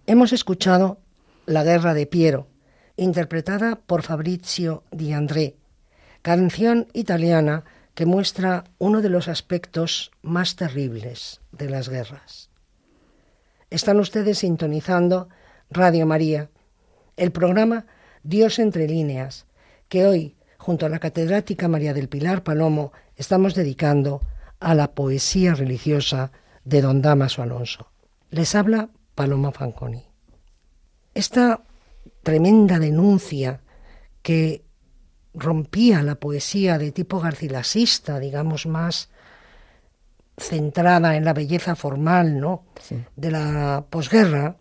Hemos 0.05 0.31
escuchado 0.31 0.99
La 1.47 1.63
guerra 1.63 1.95
de 1.95 2.05
Piero, 2.05 2.49
interpretada 2.97 3.77
por 3.83 4.03
Fabrizio 4.03 4.83
Di 4.91 5.11
André, 5.11 5.55
canción 6.21 6.87
italiana 6.93 7.63
que 7.99 8.05
muestra 8.05 8.63
uno 8.77 9.01
de 9.01 9.09
los 9.09 9.27
aspectos 9.27 10.11
más 10.21 10.55
terribles 10.55 11.41
de 11.51 11.69
las 11.69 11.89
guerras. 11.89 12.49
Están 13.69 13.99
ustedes 13.99 14.37
sintonizando 14.37 15.27
Radio 15.69 16.05
María, 16.05 16.49
el 17.17 17.33
programa 17.33 17.87
Dios 18.23 18.57
entre 18.57 18.87
líneas, 18.87 19.47
que 19.89 20.05
hoy, 20.05 20.37
junto 20.57 20.85
a 20.85 20.89
la 20.89 20.99
catedrática 20.99 21.67
María 21.67 21.93
del 21.93 22.07
Pilar 22.07 22.41
Palomo, 22.41 22.93
estamos 23.17 23.53
dedicando 23.53 24.21
a 24.61 24.75
la 24.75 24.93
poesía 24.93 25.53
religiosa 25.53 26.31
de 26.63 26.81
don 26.81 27.01
Damaso 27.01 27.41
Alonso. 27.41 27.91
Les 28.29 28.55
habla 28.55 28.87
Paloma 29.13 29.51
Fanconi. 29.51 30.05
esta 31.15 31.63
tremenda 32.23 32.79
denuncia 32.79 33.59
que 34.21 34.63
rompía 35.33 36.03
la 36.03 36.15
poesía 36.15 36.77
de 36.77 36.91
tipo 36.91 37.19
garcilasista, 37.19 38.19
digamos, 38.19 38.65
más 38.65 39.09
centrada 40.37 41.15
en 41.15 41.25
la 41.25 41.33
belleza 41.33 41.75
formal, 41.75 42.39
¿no? 42.39 42.63
De 43.15 43.31
la 43.31 43.85
posguerra, 43.89 44.55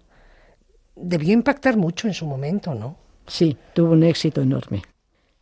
debió 0.97 1.33
impactar 1.33 1.77
mucho 1.77 2.09
en 2.09 2.15
su 2.15 2.27
momento, 2.27 2.75
¿no? 2.75 2.97
Sí, 3.27 3.57
tuvo 3.75 3.93
un 3.93 4.03
éxito 4.03 4.41
enorme. 4.41 4.83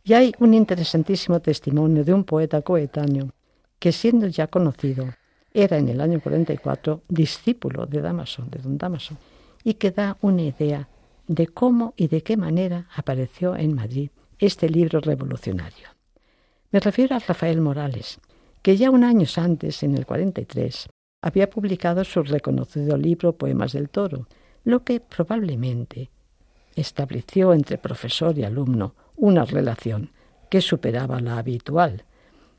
Y 0.03 0.13
hay 0.13 0.33
un 0.39 0.53
interesantísimo 0.53 1.41
testimonio 1.41 2.03
de 2.03 2.13
un 2.13 2.23
poeta 2.23 2.61
coetáneo 2.61 3.33
que, 3.79 3.91
siendo 3.91 4.27
ya 4.27 4.47
conocido, 4.47 5.07
era 5.53 5.77
en 5.77 5.89
el 5.89 6.01
año 6.01 6.21
44 6.21 7.01
discípulo 7.07 7.85
de 7.85 8.01
Damaso, 8.01 8.43
de 8.49 8.59
don 8.59 8.77
Damaso, 8.77 9.17
y 9.63 9.73
que 9.75 9.91
da 9.91 10.17
una 10.21 10.43
idea 10.43 10.87
de 11.27 11.47
cómo 11.47 11.93
y 11.97 12.07
de 12.07 12.23
qué 12.23 12.37
manera 12.37 12.87
apareció 12.95 13.55
en 13.55 13.73
Madrid 13.73 14.11
este 14.39 14.69
libro 14.69 14.99
revolucionario. 14.99 15.89
Me 16.71 16.79
refiero 16.79 17.15
a 17.15 17.19
Rafael 17.19 17.61
Morales, 17.61 18.19
que 18.61 18.77
ya 18.77 18.91
un 18.91 19.03
año 19.03 19.25
antes, 19.37 19.81
en 19.83 19.95
el 19.95 20.05
43, 20.05 20.87
había 21.21 21.49
publicado 21.49 22.03
su 22.03 22.21
reconocido 22.23 22.97
libro 22.97 23.33
Poemas 23.33 23.73
del 23.73 23.89
Toro, 23.89 24.27
lo 24.63 24.83
que 24.83 24.99
probablemente 24.99 26.09
estableció 26.75 27.53
entre 27.53 27.77
profesor 27.77 28.37
y 28.37 28.43
alumno 28.43 28.93
una 29.15 29.45
relación 29.45 30.11
que 30.49 30.61
superaba 30.61 31.19
la 31.19 31.37
habitual, 31.37 32.03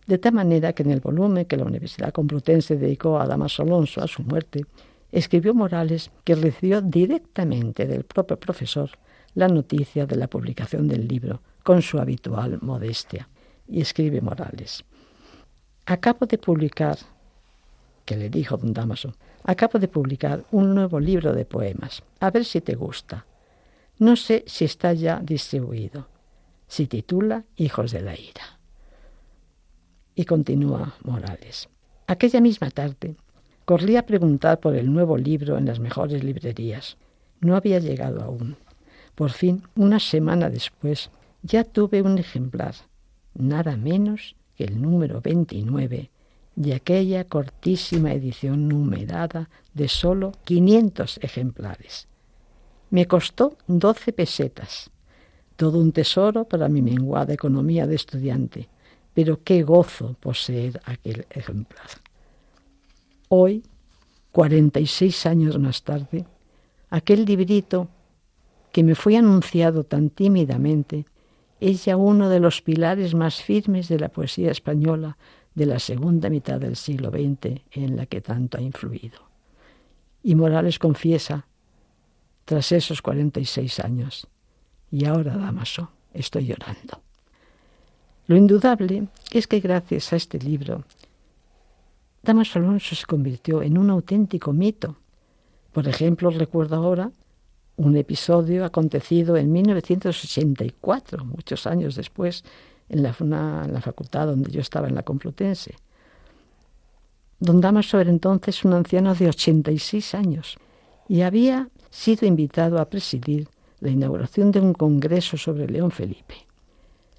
de 0.07 0.19
tal 0.19 0.33
manera 0.33 0.73
que 0.73 0.83
en 0.83 0.91
el 0.91 1.01
volumen 1.01 1.45
que 1.45 1.57
la 1.57 1.65
Universidad 1.65 2.13
Complutense 2.13 2.77
dedicó 2.77 3.21
a 3.21 3.27
Damaso 3.27 3.63
Alonso 3.63 4.03
a 4.03 4.09
su 4.09 4.23
muerte, 4.23 4.65
escribió 5.13 5.55
Morales 5.55 6.11
que 6.25 6.35
recibió 6.35 6.81
directamente 6.81 7.87
del 7.87 8.05
propio 8.05 8.39
profesor 8.41 8.91
la 9.35 9.49
noticia 9.49 10.07
de 10.07 10.17
la 10.17 10.27
publicación 10.27 10.89
del 10.89 11.07
libro 11.07 11.43
con 11.63 11.83
su 11.83 11.99
habitual 11.99 12.59
modestia. 12.63 13.29
Y 13.67 13.81
escribe 13.83 14.21
Morales, 14.21 14.85
acabo 15.85 16.27
de 16.27 16.39
publicar, 16.39 16.99
que 18.05 18.17
le 18.17 18.31
dijo 18.31 18.57
don 18.57 18.73
Damaso, 18.73 19.15
acabo 19.45 19.79
de 19.79 19.89
publicar 19.89 20.45
un 20.51 20.75
nuevo 20.75 20.99
libro 20.99 21.35
de 21.35 21.45
poemas, 21.45 22.03
a 22.21 22.31
ver 22.31 22.45
si 22.45 22.61
te 22.61 22.75
gusta. 22.75 23.27
No 23.99 24.17
sé 24.17 24.45
si 24.47 24.65
está 24.65 24.93
ya 24.93 25.21
distribuido. 25.23 26.07
Se 26.69 26.87
titula 26.87 27.45
Hijos 27.57 27.93
de 27.93 28.01
la 28.03 28.15
Ira. 28.15 28.59
Y 30.15 30.25
continúa 30.25 30.95
Morales. 31.03 31.69
Aquella 32.07 32.41
misma 32.41 32.71
tarde 32.71 33.17
corrí 33.65 33.97
a 33.97 34.07
preguntar 34.07 34.61
por 34.61 34.75
el 34.75 34.93
nuevo 34.93 35.17
libro 35.17 35.59
en 35.59 35.67
las 35.67 35.79
mejores 35.81 36.23
librerías. 36.25 36.97
No 37.41 37.57
había 37.57 37.79
llegado 37.81 38.23
aún. 38.23 38.57
Por 39.15 39.31
fin, 39.31 39.63
una 39.75 39.99
semana 39.99 40.49
después, 40.49 41.11
ya 41.43 41.65
tuve 41.65 42.03
un 42.03 42.19
ejemplar, 42.19 42.75
nada 43.35 43.77
menos 43.77 44.37
que 44.57 44.65
el 44.65 44.81
número 44.81 45.21
29 45.21 46.11
de 46.57 46.75
aquella 46.75 47.25
cortísima 47.25 48.13
edición 48.13 48.69
numerada 48.69 49.49
de 49.75 49.89
sólo 49.89 50.33
500 50.45 51.21
ejemplares. 51.23 52.09
Me 52.91 53.07
costó 53.07 53.57
12 53.69 54.13
pesetas, 54.13 54.91
todo 55.57 55.79
un 55.79 55.93
tesoro 55.93 56.45
para 56.45 56.69
mi 56.69 56.83
menguada 56.83 57.35
economía 57.35 57.87
de 57.87 57.95
estudiante, 57.95 58.69
pero 59.15 59.43
qué 59.45 59.63
gozo 59.63 60.17
poseer 60.19 60.81
aquel 60.85 61.27
ejemplar. 61.31 61.89
Hoy, 63.29 63.63
46 64.33 65.27
años 65.27 65.59
más 65.59 65.83
tarde, 65.83 66.27
aquel 66.91 67.25
librito 67.25 67.89
que 68.73 68.83
me 68.83 68.95
fue 68.95 69.17
anunciado 69.17 69.85
tan 69.85 70.11
tímidamente 70.11 71.07
es 71.61 71.85
ya 71.85 71.97
uno 71.97 72.29
de 72.29 72.41
los 72.41 72.63
pilares 72.63 73.15
más 73.15 73.43
firmes 73.43 73.89
de 73.89 73.99
la 73.99 74.09
poesía 74.09 74.51
española 74.51 75.17
de 75.55 75.67
la 75.67 75.79
segunda 75.79 76.31
mitad 76.31 76.61
del 76.61 76.77
siglo 76.77 77.11
XX 77.11 77.63
en 77.73 77.97
la 77.97 78.07
que 78.07 78.21
tanto 78.21 78.59
ha 78.59 78.61
influido. 78.61 79.19
Y 80.23 80.35
Morales 80.35 80.79
confiesa, 80.79 81.47
tras 82.45 82.73
esos 82.73 83.03
46 83.03 83.81
años, 83.81 84.29
y 84.91 85.05
ahora, 85.05 85.37
Damaso, 85.37 85.91
estoy 86.15 86.47
llorando. 86.47 87.03
Lo 88.27 88.37
indudable 88.37 89.09
es 89.31 89.47
que 89.47 89.61
gracias 89.61 90.13
a 90.13 90.17
este 90.17 90.39
libro, 90.39 90.85
Damaso 92.23 92.59
Alonso 92.59 92.95
se 92.95 93.07
convirtió 93.07 93.63
en 93.63 93.79
un 93.79 93.91
auténtico 93.91 94.53
mito. 94.53 94.97
Por 95.73 95.89
ejemplo, 95.89 96.31
recuerdo 96.31 96.77
ahora 96.77 97.11
un 97.79 97.97
episodio 97.97 98.65
acontecido 98.65 99.37
en 99.37 99.53
1984, 99.53 101.25
muchos 101.25 101.67
años 101.67 101.95
después, 101.95 102.45
en 102.89 103.03
la, 103.05 103.13
facultad 103.13 104.27
donde 104.27 104.51
yo 104.51 104.61
estaba, 104.61 104.89
en 104.89 104.97
la 104.97 105.05
Complutense. 105.05 105.77
Don 107.39 107.61
Damaso 107.61 108.01
era 108.01 108.11
entonces 108.11 108.65
un 108.65 108.73
anciano 108.73 109.15
de 109.15 109.29
86 109.29 110.15
años 110.15 110.59
y 111.09 111.21
había 111.21 111.69
sido 111.91 112.27
invitado 112.27 112.81
a 112.81 112.87
presidir 112.87 113.49
la 113.79 113.91
inauguración 113.91 114.51
de 114.51 114.61
un 114.61 114.73
congreso 114.73 115.37
sobre 115.37 115.69
León 115.69 115.93
Felipe. 115.93 116.35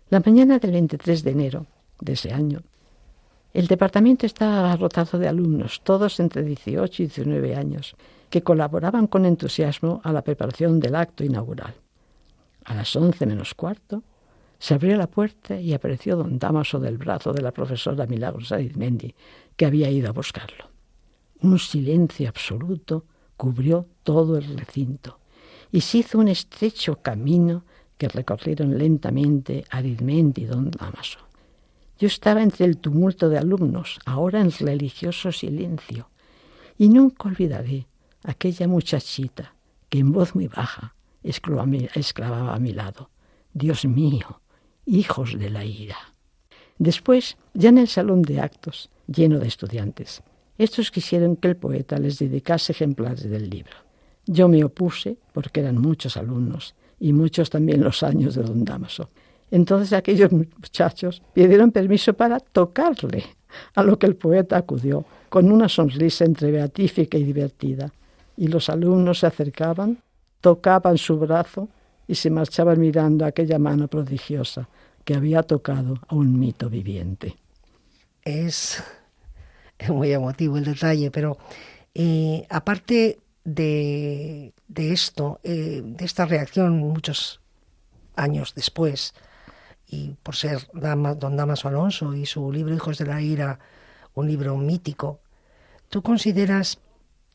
La 0.09 0.19
mañana 0.19 0.59
del 0.59 0.71
23 0.71 1.23
de 1.23 1.31
enero 1.31 1.65
de 2.01 2.13
ese 2.13 2.33
año, 2.33 2.61
el 3.53 3.67
departamento 3.67 4.25
estaba 4.25 4.59
abarrotado 4.59 5.17
de 5.17 5.29
alumnos, 5.29 5.79
todos 5.83 6.19
entre 6.19 6.43
18 6.43 7.03
y 7.03 7.05
19 7.05 7.55
años, 7.55 7.95
que 8.29 8.43
colaboraban 8.43 9.07
con 9.07 9.25
entusiasmo 9.25 10.01
a 10.03 10.11
la 10.11 10.23
preparación 10.23 10.79
del 10.79 10.95
acto 10.95 11.23
inaugural. 11.23 11.73
A 12.65 12.75
las 12.75 12.95
once 12.95 13.25
menos 13.25 13.53
cuarto, 13.53 14.03
se 14.59 14.73
abrió 14.73 14.97
la 14.97 15.07
puerta 15.07 15.59
y 15.59 15.73
apareció 15.73 16.17
don 16.17 16.37
Damaso 16.37 16.79
del 16.79 16.97
brazo 16.97 17.33
de 17.33 17.41
la 17.41 17.51
profesora 17.51 18.05
Milagros 18.05 18.51
Arizmendi, 18.51 19.15
que 19.55 19.65
había 19.65 19.89
ido 19.89 20.09
a 20.09 20.13
buscarlo. 20.13 20.69
Un 21.41 21.57
silencio 21.57 22.27
absoluto 22.27 23.05
cubrió 23.37 23.87
todo 24.03 24.37
el 24.37 24.57
recinto 24.57 25.19
y 25.71 25.81
se 25.81 25.99
hizo 25.99 26.19
un 26.19 26.27
estrecho 26.27 27.01
camino 27.01 27.63
que 27.97 28.09
recorrieron 28.09 28.77
lentamente 28.77 29.63
Arizmendi 29.69 30.43
y 30.43 30.45
don 30.45 30.71
Damaso. 30.71 31.19
Yo 31.97 32.07
estaba 32.07 32.41
entre 32.41 32.65
el 32.65 32.77
tumulto 32.77 33.29
de 33.29 33.37
alumnos, 33.37 33.99
ahora 34.05 34.39
en 34.39 34.51
religioso 34.51 35.31
silencio, 35.31 36.09
y 36.77 36.89
nunca 36.89 37.27
olvidaré 37.27 37.87
aquella 38.29 38.67
muchachita 38.67 39.55
que 39.89 39.99
en 39.99 40.11
voz 40.11 40.35
muy 40.35 40.47
baja 40.47 40.93
exclamaba 41.23 42.53
a 42.53 42.59
mi 42.59 42.73
lado, 42.73 43.09
Dios 43.53 43.85
mío, 43.85 44.41
hijos 44.85 45.37
de 45.37 45.49
la 45.49 45.65
ira. 45.65 45.97
Después, 46.77 47.37
ya 47.53 47.69
en 47.69 47.79
el 47.79 47.87
salón 47.87 48.21
de 48.21 48.39
actos, 48.39 48.89
lleno 49.07 49.39
de 49.39 49.47
estudiantes, 49.47 50.21
estos 50.59 50.91
quisieron 50.91 51.35
que 51.37 51.47
el 51.47 51.57
poeta 51.57 51.97
les 51.97 52.19
dedicase 52.19 52.71
ejemplares 52.71 53.27
del 53.27 53.49
libro. 53.49 53.75
Yo 54.27 54.47
me 54.47 54.63
opuse, 54.63 55.17
porque 55.33 55.61
eran 55.61 55.79
muchos 55.79 56.15
alumnos, 56.15 56.75
y 56.99 57.13
muchos 57.13 57.49
también 57.49 57.83
los 57.83 58.03
años 58.03 58.35
de 58.35 58.43
don 58.43 58.63
Damaso. 58.63 59.09
Entonces 59.49 59.91
aquellos 59.93 60.31
muchachos 60.31 61.23
pidieron 61.33 61.71
permiso 61.71 62.13
para 62.13 62.39
tocarle, 62.39 63.23
a 63.73 63.81
lo 63.81 63.97
que 63.97 64.05
el 64.05 64.15
poeta 64.15 64.57
acudió, 64.57 65.03
con 65.29 65.51
una 65.51 65.67
sonrisa 65.67 66.25
entre 66.25 66.51
beatífica 66.51 67.17
y 67.17 67.23
divertida. 67.23 67.91
Y 68.39 68.47
los 68.47 68.69
alumnos 68.69 69.19
se 69.19 69.27
acercaban, 69.27 70.01
tocaban 70.39 70.97
su 70.97 71.19
brazo 71.19 71.67
y 72.07 72.15
se 72.15 72.29
marchaban 72.29 72.79
mirando 72.79 73.25
aquella 73.25 73.59
mano 73.59 73.89
prodigiosa 73.89 74.69
que 75.03 75.13
había 75.13 75.43
tocado 75.43 75.99
a 76.07 76.15
un 76.15 76.39
mito 76.39 76.69
viviente. 76.69 77.35
Es, 78.23 78.81
muy 79.89 80.13
emotivo 80.13 80.55
el 80.55 80.63
detalle, 80.63 81.11
pero 81.11 81.37
eh, 81.93 82.47
aparte 82.49 83.19
de, 83.43 84.53
esto, 84.73 85.41
eh, 85.43 85.81
de 85.83 86.05
esta 86.05 86.25
reacción 86.25 86.77
muchos 86.77 87.41
años 88.15 88.53
después, 88.55 89.13
y 89.85 90.15
por 90.23 90.37
ser 90.37 90.65
don 90.71 91.35
Damaso 91.35 91.67
Alonso 91.67 92.13
y 92.13 92.25
su 92.25 92.53
libro 92.53 92.73
Hijos 92.73 92.99
de 92.99 93.05
la 93.05 93.21
Ira, 93.21 93.59
un 94.13 94.27
libro 94.27 94.55
mítico, 94.55 95.19
¿tú 95.89 96.01
consideras 96.01 96.79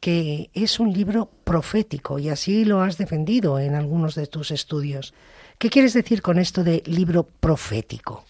que 0.05 0.51
es 0.53 0.81
un 0.81 0.93
libro 0.93 1.31
profético 1.45 2.19
y 2.19 2.29
así 2.29 2.67
lo 2.67 2.83
has 2.83 2.99
defendido 2.99 3.59
en 3.59 3.75
algunos 3.75 4.15
de 4.15 4.27
tus 4.27 4.51
estudios. 4.51 5.15
¿Qué 5.57 5.71
quieres 5.71 5.95
decir 5.95 6.21
con 6.21 6.39
esto 6.39 6.63
de 6.63 6.83
libro 6.85 7.23
profético? 7.23 8.23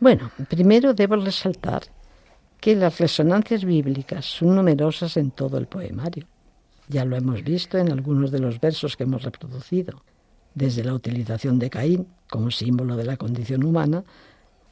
Bueno, 0.00 0.32
primero 0.48 0.94
debo 0.94 1.14
resaltar 1.14 1.82
que 2.60 2.74
las 2.74 2.98
resonancias 2.98 3.64
bíblicas 3.64 4.24
son 4.24 4.56
numerosas 4.56 5.16
en 5.16 5.30
todo 5.30 5.56
el 5.58 5.68
poemario. 5.68 6.26
Ya 6.88 7.04
lo 7.04 7.14
hemos 7.14 7.44
visto 7.44 7.78
en 7.78 7.92
algunos 7.92 8.32
de 8.32 8.40
los 8.40 8.58
versos 8.60 8.96
que 8.96 9.04
hemos 9.04 9.22
reproducido, 9.22 10.02
desde 10.52 10.82
la 10.82 10.94
utilización 10.94 11.60
de 11.60 11.70
Caín 11.70 12.08
como 12.28 12.50
símbolo 12.50 12.96
de 12.96 13.04
la 13.04 13.16
condición 13.16 13.62
humana, 13.62 14.02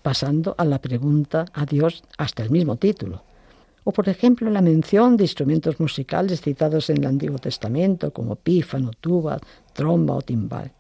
pasando 0.03 0.57
a 0.59 0.65
la 0.65 0.81
pregunta 0.81 1.45
a 1.53 1.65
Dios 1.67 2.03
hasta 2.19 2.43
el 2.43 2.51
mismo 2.51 2.75
título, 2.75 3.23
o 3.89 3.93
por 3.93 4.09
ejemplo 4.09 4.51
la 4.51 4.61
mención 4.61 5.17
de 5.17 5.23
instrumentos 5.23 5.79
musicales 5.79 6.41
citados 6.41 6.91
en 6.91 6.97
el 6.99 7.07
Antiguo 7.07 7.39
Testamento 7.39 8.13
como 8.13 8.35
pífano, 8.35 8.91
tuba, 8.91 9.39
tromba 9.73 10.17
o 10.17 10.23
timbal. 10.23 10.73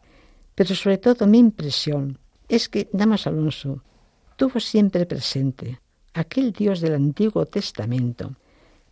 Pero 0.57 0.75
sobre 0.75 0.99
todo 0.99 1.25
mi 1.29 1.39
impresión 1.39 2.19
es 2.49 2.69
que 2.69 2.89
Damas 2.93 3.29
Alonso 3.29 3.81
tuvo 4.35 4.59
siempre 4.59 5.07
presente 5.07 5.79
aquel 6.15 6.51
Dios 6.51 6.81
del 6.81 6.95
Antiguo 6.95 7.47
Testamento 7.47 8.35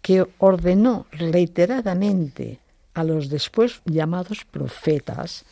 que 0.01 0.25
ordenó 0.39 1.07
reiteradamente 1.11 2.61
a 2.95 3.03
los 3.03 3.29
después 3.29 3.83
llamados 3.85 4.45
profetas 4.45 5.45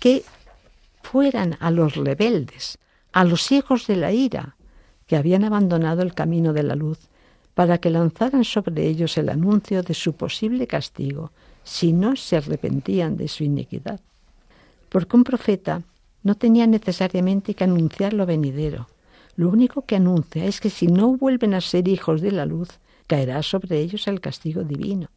que 0.00 0.24
fueran 1.04 1.56
a 1.60 1.70
los 1.70 1.94
rebeldes, 1.94 2.78
a 3.12 3.22
los 3.22 3.52
hijos 3.52 3.86
de 3.86 3.94
la 3.94 4.10
ira, 4.10 4.56
que 5.06 5.14
habían 5.14 5.44
abandonado 5.44 6.02
el 6.02 6.14
camino 6.14 6.52
de 6.52 6.64
la 6.64 6.74
luz, 6.74 6.98
para 7.58 7.78
que 7.78 7.90
lanzaran 7.90 8.44
sobre 8.44 8.86
ellos 8.86 9.18
el 9.18 9.28
anuncio 9.28 9.82
de 9.82 9.92
su 9.92 10.12
posible 10.12 10.68
castigo 10.68 11.32
si 11.64 11.92
no 11.92 12.14
se 12.14 12.36
arrepentían 12.36 13.16
de 13.16 13.26
su 13.26 13.42
iniquidad. 13.42 13.98
Porque 14.88 15.16
un 15.16 15.24
profeta 15.24 15.82
no 16.22 16.36
tenía 16.36 16.68
necesariamente 16.68 17.54
que 17.54 17.64
anunciar 17.64 18.12
lo 18.12 18.26
venidero. 18.26 18.86
Lo 19.34 19.48
único 19.48 19.82
que 19.82 19.96
anuncia 19.96 20.44
es 20.44 20.60
que 20.60 20.70
si 20.70 20.86
no 20.86 21.16
vuelven 21.16 21.52
a 21.52 21.60
ser 21.60 21.88
hijos 21.88 22.20
de 22.20 22.30
la 22.30 22.46
luz, 22.46 22.68
caerá 23.08 23.42
sobre 23.42 23.80
ellos 23.80 24.06
el 24.06 24.20
castigo 24.20 24.62
divino. 24.62 25.08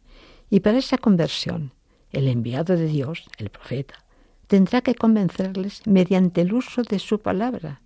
Y 0.49 0.61
para 0.61 0.79
esa 0.79 0.97
conversión, 0.97 1.73
el 2.11 2.27
enviado 2.27 2.75
de 2.75 2.87
Dios, 2.87 3.23
el 3.37 3.51
profeta, 3.51 4.03
tendrá 4.47 4.81
que 4.81 4.95
convencerles 4.95 5.85
mediante 5.85 6.41
el 6.41 6.55
uso 6.55 6.81
de 6.81 6.97
su 6.97 7.19
palabra, 7.19 7.81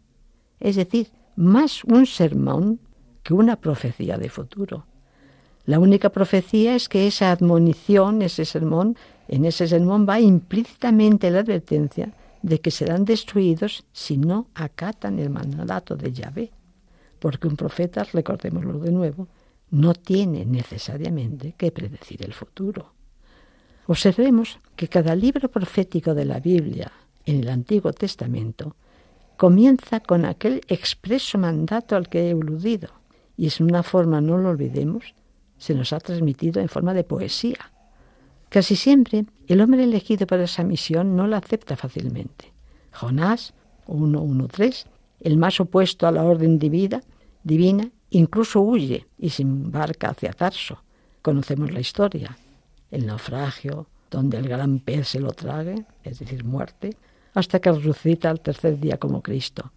es 0.62 0.78
decir, 0.78 1.10
más 1.36 1.84
un 1.84 2.06
sermón 2.06 2.80
que 3.26 3.34
una 3.34 3.56
profecía 3.56 4.20
de 4.20 4.30
futuro. 4.30 4.86
La 5.66 5.80
única 5.80 6.10
profecía 6.10 6.76
es 6.76 6.88
que 6.88 7.08
esa 7.08 7.32
admonición, 7.32 8.22
ese 8.22 8.46
sermón, 8.46 8.96
en 9.28 9.46
ese 9.46 9.68
sermón 9.68 10.06
va 10.08 10.20
implícitamente 10.20 11.32
la 11.32 11.40
advertencia 11.40 12.14
de 12.44 12.62
que 12.62 12.70
serán 12.70 13.04
destruidos 13.04 13.84
si 13.92 14.18
no 14.18 14.46
acatan 14.54 15.18
el 15.18 15.32
mandato 15.32 15.96
de 15.96 16.14
Yahvé. 16.14 16.52
Porque 17.18 17.48
un 17.48 17.56
profeta, 17.56 18.04
recordémoslo 18.04 18.78
de 18.78 18.92
nuevo, 18.92 19.28
no 19.72 19.96
tiene 19.96 20.46
necesariamente 20.46 21.56
que 21.58 21.72
predecir 21.72 22.24
el 22.24 22.34
futuro. 22.34 22.94
Observemos 23.88 24.60
que 24.76 24.88
cada 24.88 25.16
libro 25.16 25.50
profético 25.50 26.14
de 26.14 26.26
la 26.26 26.40
Biblia 26.40 26.92
en 27.26 27.40
el 27.40 27.50
Antiguo 27.50 27.92
Testamento 27.92 28.76
comienza 29.36 30.00
con 30.00 30.26
aquel 30.26 30.62
expreso 30.68 31.40
mandato 31.40 31.96
al 31.96 32.08
que 32.08 32.28
he 32.28 32.30
eludido, 32.30 32.90
y 33.38 33.48
es 33.48 33.60
una 33.60 33.84
forma, 33.84 34.22
no 34.22 34.38
lo 34.38 34.50
olvidemos, 34.50 35.14
se 35.58 35.74
nos 35.74 35.94
ha 35.94 36.00
transmitido 36.00 36.62
en 36.62 36.70
forma 36.70 36.94
de 36.94 37.04
poesía. 37.04 37.72
Casi 38.50 38.76
siempre 38.76 39.26
el 39.48 39.62
hombre 39.62 39.84
elegido 39.84 40.28
para 40.28 40.44
esa 40.44 40.64
misión 40.64 41.16
no 41.16 41.28
la 41.28 41.38
acepta 41.38 41.76
fácilmente. 41.76 42.54
Jonás, 42.92 43.54
1.1.3, 43.88 44.86
el 45.22 45.38
más 45.38 45.60
opuesto 45.60 46.08
a 46.08 46.12
la 46.12 46.24
orden 46.24 46.60
divina, 46.60 47.02
divina, 47.44 47.90
Incluso 48.16 48.62
huye 48.62 49.08
y 49.18 49.30
se 49.30 49.42
embarca 49.42 50.10
hacia 50.10 50.32
Tarso. 50.32 50.82
Conocemos 51.22 51.72
la 51.72 51.82
historia. 51.82 52.38
El 52.90 53.06
naufragio, 53.08 53.88
donde 54.10 54.38
el 54.38 54.48
gran 54.48 54.80
pez 54.80 55.10
se 55.10 55.20
lo 55.20 55.32
trague, 55.32 55.86
es 56.02 56.20
decir, 56.20 56.46
muerte, 56.46 56.96
hasta 57.34 57.60
que 57.60 57.74
resucita 57.74 58.30
al 58.30 58.40
tercer 58.40 58.80
día 58.80 58.98
como 58.98 59.22
Cristo. 59.22 59.74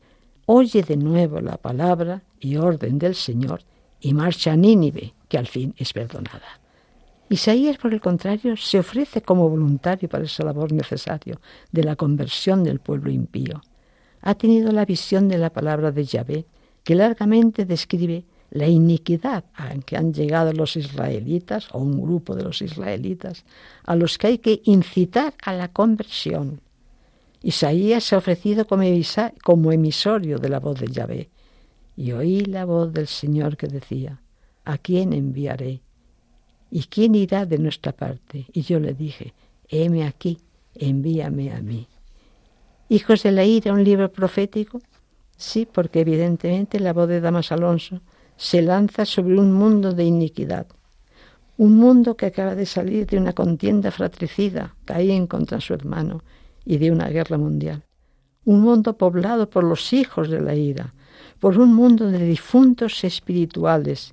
Oye 0.51 0.83
de 0.83 0.97
nuevo 0.97 1.43
la 1.43 1.59
palabra 1.59 2.23
y 2.41 2.57
orden 2.57 2.99
del 2.99 3.15
Señor 3.15 3.61
y 4.01 4.15
marcha 4.15 4.53
a 4.53 4.57
Nínive, 4.57 5.13
que 5.29 5.37
al 5.37 5.47
fin 5.47 5.75
es 5.77 5.93
perdonada. 5.93 6.59
Isaías, 7.29 7.77
por 7.77 7.93
el 7.93 8.01
contrario, 8.01 8.57
se 8.57 8.79
ofrece 8.79 9.21
como 9.21 9.47
voluntario 9.51 10.09
para 10.09 10.25
esa 10.25 10.45
labor 10.45 10.73
necesaria 10.73 11.39
de 11.71 11.85
la 11.85 11.97
conversión 11.97 12.65
del 12.65 12.81
pueblo 12.81 13.11
impío. 13.11 13.61
Ha 14.23 14.37
tenido 14.37 14.73
la 14.73 14.87
visión 14.87 15.29
de 15.29 15.37
la 15.37 15.51
palabra 15.51 15.93
de 15.93 16.05
Yahvé 16.05 16.47
que 16.83 16.95
largamente 16.95 17.67
describe 17.67 18.25
la 18.51 18.69
iniquidad 18.69 19.45
a 19.53 19.75
que 19.75 19.99
han 19.99 20.15
llegado 20.15 20.55
los 20.55 20.77
israelitas 20.77 21.69
o 21.73 21.79
un 21.79 22.01
grupo 22.01 22.35
de 22.35 22.45
los 22.45 22.63
israelitas, 22.63 23.45
a 23.85 23.95
los 23.97 24.17
que 24.17 24.29
hay 24.29 24.39
que 24.39 24.63
incitar 24.65 25.35
a 25.45 25.53
la 25.53 25.69
conversión. 25.69 26.63
Isaías 27.43 28.05
se 28.05 28.15
ha 28.15 28.19
ofrecido 28.19 28.67
como, 28.67 29.73
emisorio 29.73 30.39
de 30.39 30.49
la 30.49 30.61
voz 30.61 30.81
de 30.81 30.89
Yahvé, 30.89 31.31
y 31.97 32.13
oí 32.13 32.41
la 32.45 32.65
voz 32.65 32.93
del 32.93 33.07
Señor 33.07 33.57
que 33.57 33.67
decía, 33.67 34.21
¿a 34.65 34.79
quién 34.79 35.13
enviaré? 35.13 35.83
¿Y 36.71 36.85
quién 36.85 37.15
irá 37.15 37.47
de 37.47 37.59
nuestra 37.59 37.93
parte? 37.93 38.47
Y 38.53 38.63
yo 38.63 38.79
le 38.79 38.95
dije, 38.95 39.35
heme 39.69 40.05
aquí, 40.05 40.39
envíame 40.75 41.53
a 41.53 41.61
mí. 41.61 41.89
Hijos 42.89 43.23
de 43.23 43.33
la 43.33 43.45
ira, 43.45 43.73
un 43.73 43.85
libro 43.85 44.11
profético 44.11 44.81
Sí, 45.39 45.69
porque 45.71 46.01
evidentemente 46.01 46.81
la 46.81 46.93
voz 46.93 47.09
de 47.09 47.21
Damas 47.21 47.53
Alonso 47.53 48.01
se 48.37 48.61
lanza 48.61 49.05
sobre 49.05 49.39
un 49.39 49.53
mundo 49.53 49.93
de 49.93 50.03
iniquidad, 50.03 50.67
un 51.57 51.77
mundo 51.77 52.17
que 52.17 52.27
acaba 52.27 52.57
de 52.57 52.67
salir 52.67 53.07
de 53.07 53.19
una 53.19 53.33
contienda 53.33 53.93
fratricida, 53.93 54.75
Caín 54.85 55.29
contra 55.29 55.61
su 55.61 55.75
hermano, 55.75 56.23
y 56.69 56.77
de 56.77 56.91
una 56.91 57.09
guerra 57.09 57.39
mundial. 57.39 57.83
Un 58.45 58.61
mundo 58.61 58.93
poblado 58.93 59.49
por 59.49 59.65
los 59.65 59.95
hijos 59.95 60.29
de 60.29 60.43
la 60.43 60.55
ira, 60.55 60.93
por 61.41 61.59
un 61.59 61.75
mundo 61.75 62.11
de 62.11 62.19
difuntos 62.19 63.05
espirituales. 63.05 64.13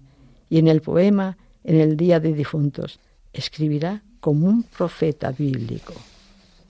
Y 0.49 0.59
en 0.59 0.69
el 0.69 0.81
poema, 0.81 1.37
en 1.65 1.81
el 1.81 1.97
Día 1.97 2.21
de 2.21 2.33
Difuntos, 2.33 2.97
escribirá 3.33 4.03
como 4.21 4.47
un 4.47 4.63
profeta 4.63 5.33
bíblico. 5.33 5.93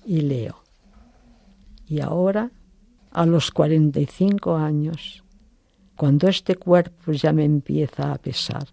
Y 0.07 0.21
leo. 0.21 0.55
Y 1.87 1.99
ahora 1.99 2.49
a 3.11 3.27
los 3.27 3.51
45 3.51 4.55
años, 4.55 5.23
cuando 5.95 6.27
este 6.27 6.55
cuerpo 6.55 7.11
ya 7.11 7.31
me 7.31 7.45
empieza 7.45 8.11
a 8.11 8.17
pesar 8.17 8.67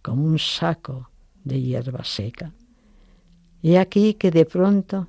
como 0.00 0.24
un 0.24 0.38
saco 0.38 1.10
de 1.42 1.60
hierba 1.60 2.04
seca. 2.04 2.52
He 3.64 3.80
aquí 3.80 4.14
que 4.14 4.30
de 4.30 4.44
pronto 4.44 5.08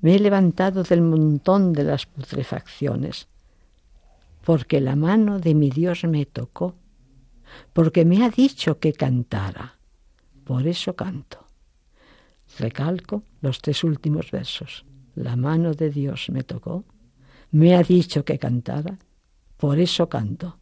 me 0.00 0.14
he 0.14 0.18
levantado 0.18 0.82
del 0.82 1.02
montón 1.02 1.72
de 1.72 1.84
las 1.84 2.06
putrefacciones, 2.06 3.28
porque 4.44 4.80
la 4.80 4.96
mano 4.96 5.38
de 5.38 5.54
mi 5.54 5.70
Dios 5.70 6.04
me 6.04 6.26
tocó, 6.26 6.74
porque 7.72 8.04
me 8.04 8.24
ha 8.24 8.30
dicho 8.30 8.78
que 8.78 8.92
cantara, 8.92 9.78
por 10.44 10.66
eso 10.66 10.94
canto. 10.96 11.46
Recalco 12.58 13.22
los 13.40 13.60
tres 13.60 13.84
últimos 13.84 14.30
versos. 14.30 14.84
La 15.14 15.36
mano 15.36 15.74
de 15.74 15.90
Dios 15.90 16.30
me 16.30 16.42
tocó, 16.42 16.84
me 17.50 17.74
ha 17.74 17.82
dicho 17.82 18.24
que 18.24 18.38
cantara, 18.38 18.98
por 19.56 19.78
eso 19.78 20.08
canto, 20.08 20.56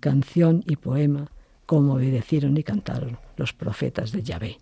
canción 0.00 0.64
y 0.66 0.76
poema, 0.76 1.30
como 1.66 1.94
obedecieron 1.94 2.56
y 2.56 2.62
cantaron 2.62 3.18
los 3.36 3.52
profetas 3.52 4.12
de 4.12 4.22
Yahvé. 4.22 4.58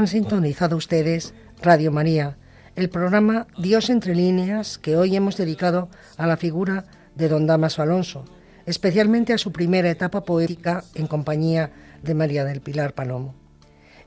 Han 0.00 0.06
sintonizado 0.06 0.78
ustedes 0.78 1.34
Radio 1.60 1.92
María, 1.92 2.38
el 2.74 2.88
programa 2.88 3.46
Dios 3.58 3.90
entre 3.90 4.14
líneas 4.14 4.78
que 4.78 4.96
hoy 4.96 5.14
hemos 5.14 5.36
dedicado 5.36 5.90
a 6.16 6.26
la 6.26 6.38
figura 6.38 6.86
de 7.16 7.28
don 7.28 7.46
Damaso 7.46 7.82
Alonso, 7.82 8.24
especialmente 8.64 9.34
a 9.34 9.36
su 9.36 9.52
primera 9.52 9.90
etapa 9.90 10.24
poética 10.24 10.84
en 10.94 11.06
compañía 11.06 11.72
de 12.02 12.14
María 12.14 12.46
del 12.46 12.62
Pilar 12.62 12.94
Palomo. 12.94 13.34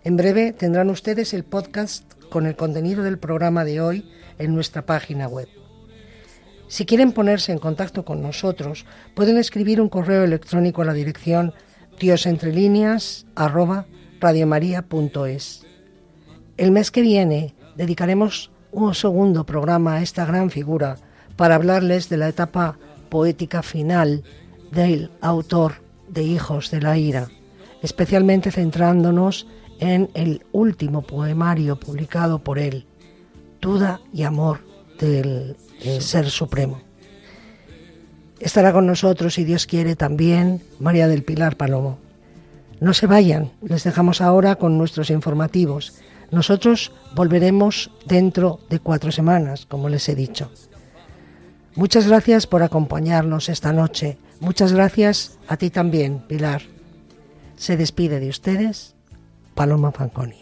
En 0.04 0.18
breve 0.18 0.52
tendrán 0.52 0.90
ustedes 0.90 1.32
el 1.36 1.44
podcast 1.44 2.12
con 2.32 2.48
el 2.48 2.56
contenido 2.56 3.04
del 3.04 3.20
programa 3.20 3.64
de 3.64 3.80
hoy 3.80 4.10
en 4.40 4.56
nuestra 4.56 4.88
página 4.88 5.28
web. 5.28 5.48
Si 6.70 6.88
quieren 6.88 7.12
ponerse 7.12 7.52
en 7.52 7.60
contacto 7.60 8.04
con 8.04 8.20
nosotros, 8.24 8.88
pueden 9.14 9.38
escribir 9.38 9.80
un 9.80 9.90
correo 9.90 10.24
electrónico 10.24 10.82
a 10.82 10.86
la 10.86 10.94
dirección 10.94 11.54
diosentrelíneas 12.00 13.28
arroba 13.36 13.86
radiomaria.es. 14.20 15.68
El 16.58 16.72
mes 16.72 16.92
que 16.92 17.02
viene 17.02 17.56
dedicaremos 17.76 18.52
un 18.72 18.94
segundo 18.94 19.46
programa 19.46 19.96
a 19.96 20.02
esta 20.02 20.26
gran 20.26 20.50
figura 20.50 20.98
para 21.36 21.56
hablarles 21.56 22.10
de 22.10 22.18
la 22.18 22.28
etapa 22.28 22.78
poética 23.10 23.64
final 23.64 24.24
del 24.72 25.10
autor 25.22 25.84
de 26.08 26.24
Hijos 26.24 26.72
de 26.72 26.82
la 26.82 26.98
Ira, 26.98 27.30
especialmente 27.82 28.52
centrándonos 28.52 29.48
en 29.80 30.10
el 30.14 30.46
último 30.52 31.02
poemario 31.02 31.80
publicado 31.80 32.40
por 32.40 32.60
él, 32.60 32.86
Duda 33.60 34.02
y 34.14 34.24
Amor 34.24 34.60
del 35.00 35.56
eh, 35.82 36.02
Ser 36.02 36.30
Supremo. 36.30 36.82
Estará 38.40 38.74
con 38.74 38.86
nosotros, 38.86 39.36
si 39.36 39.44
Dios 39.44 39.66
quiere, 39.66 39.96
también 39.96 40.62
María 40.80 41.08
del 41.08 41.24
Pilar 41.24 41.56
Palomo. 41.56 41.98
No 42.80 42.94
se 42.94 43.08
vayan, 43.08 43.52
les 43.62 43.84
dejamos 43.84 44.22
ahora 44.22 44.56
con 44.56 44.78
nuestros 44.78 45.10
informativos. 45.10 45.94
Nosotros 46.34 46.92
volveremos 47.14 47.92
dentro 48.08 48.60
de 48.68 48.80
cuatro 48.80 49.12
semanas, 49.12 49.68
como 49.68 49.88
les 49.88 50.10
he 50.10 50.16
dicho. 50.16 50.52
Muchas 51.76 52.08
gracias 52.08 52.48
por 52.48 52.64
acompañarnos 52.64 53.50
esta 53.50 53.72
noche. 53.72 54.18
Muchas 54.40 54.74
gracias 54.74 55.38
a 55.48 55.58
ti 55.58 55.70
también, 55.70 56.24
Pilar. 56.28 56.64
Se 57.56 57.78
despide 57.78 58.20
de 58.20 58.30
ustedes 58.30 58.96
Paloma 59.54 59.92
Fanconi. 59.92 60.42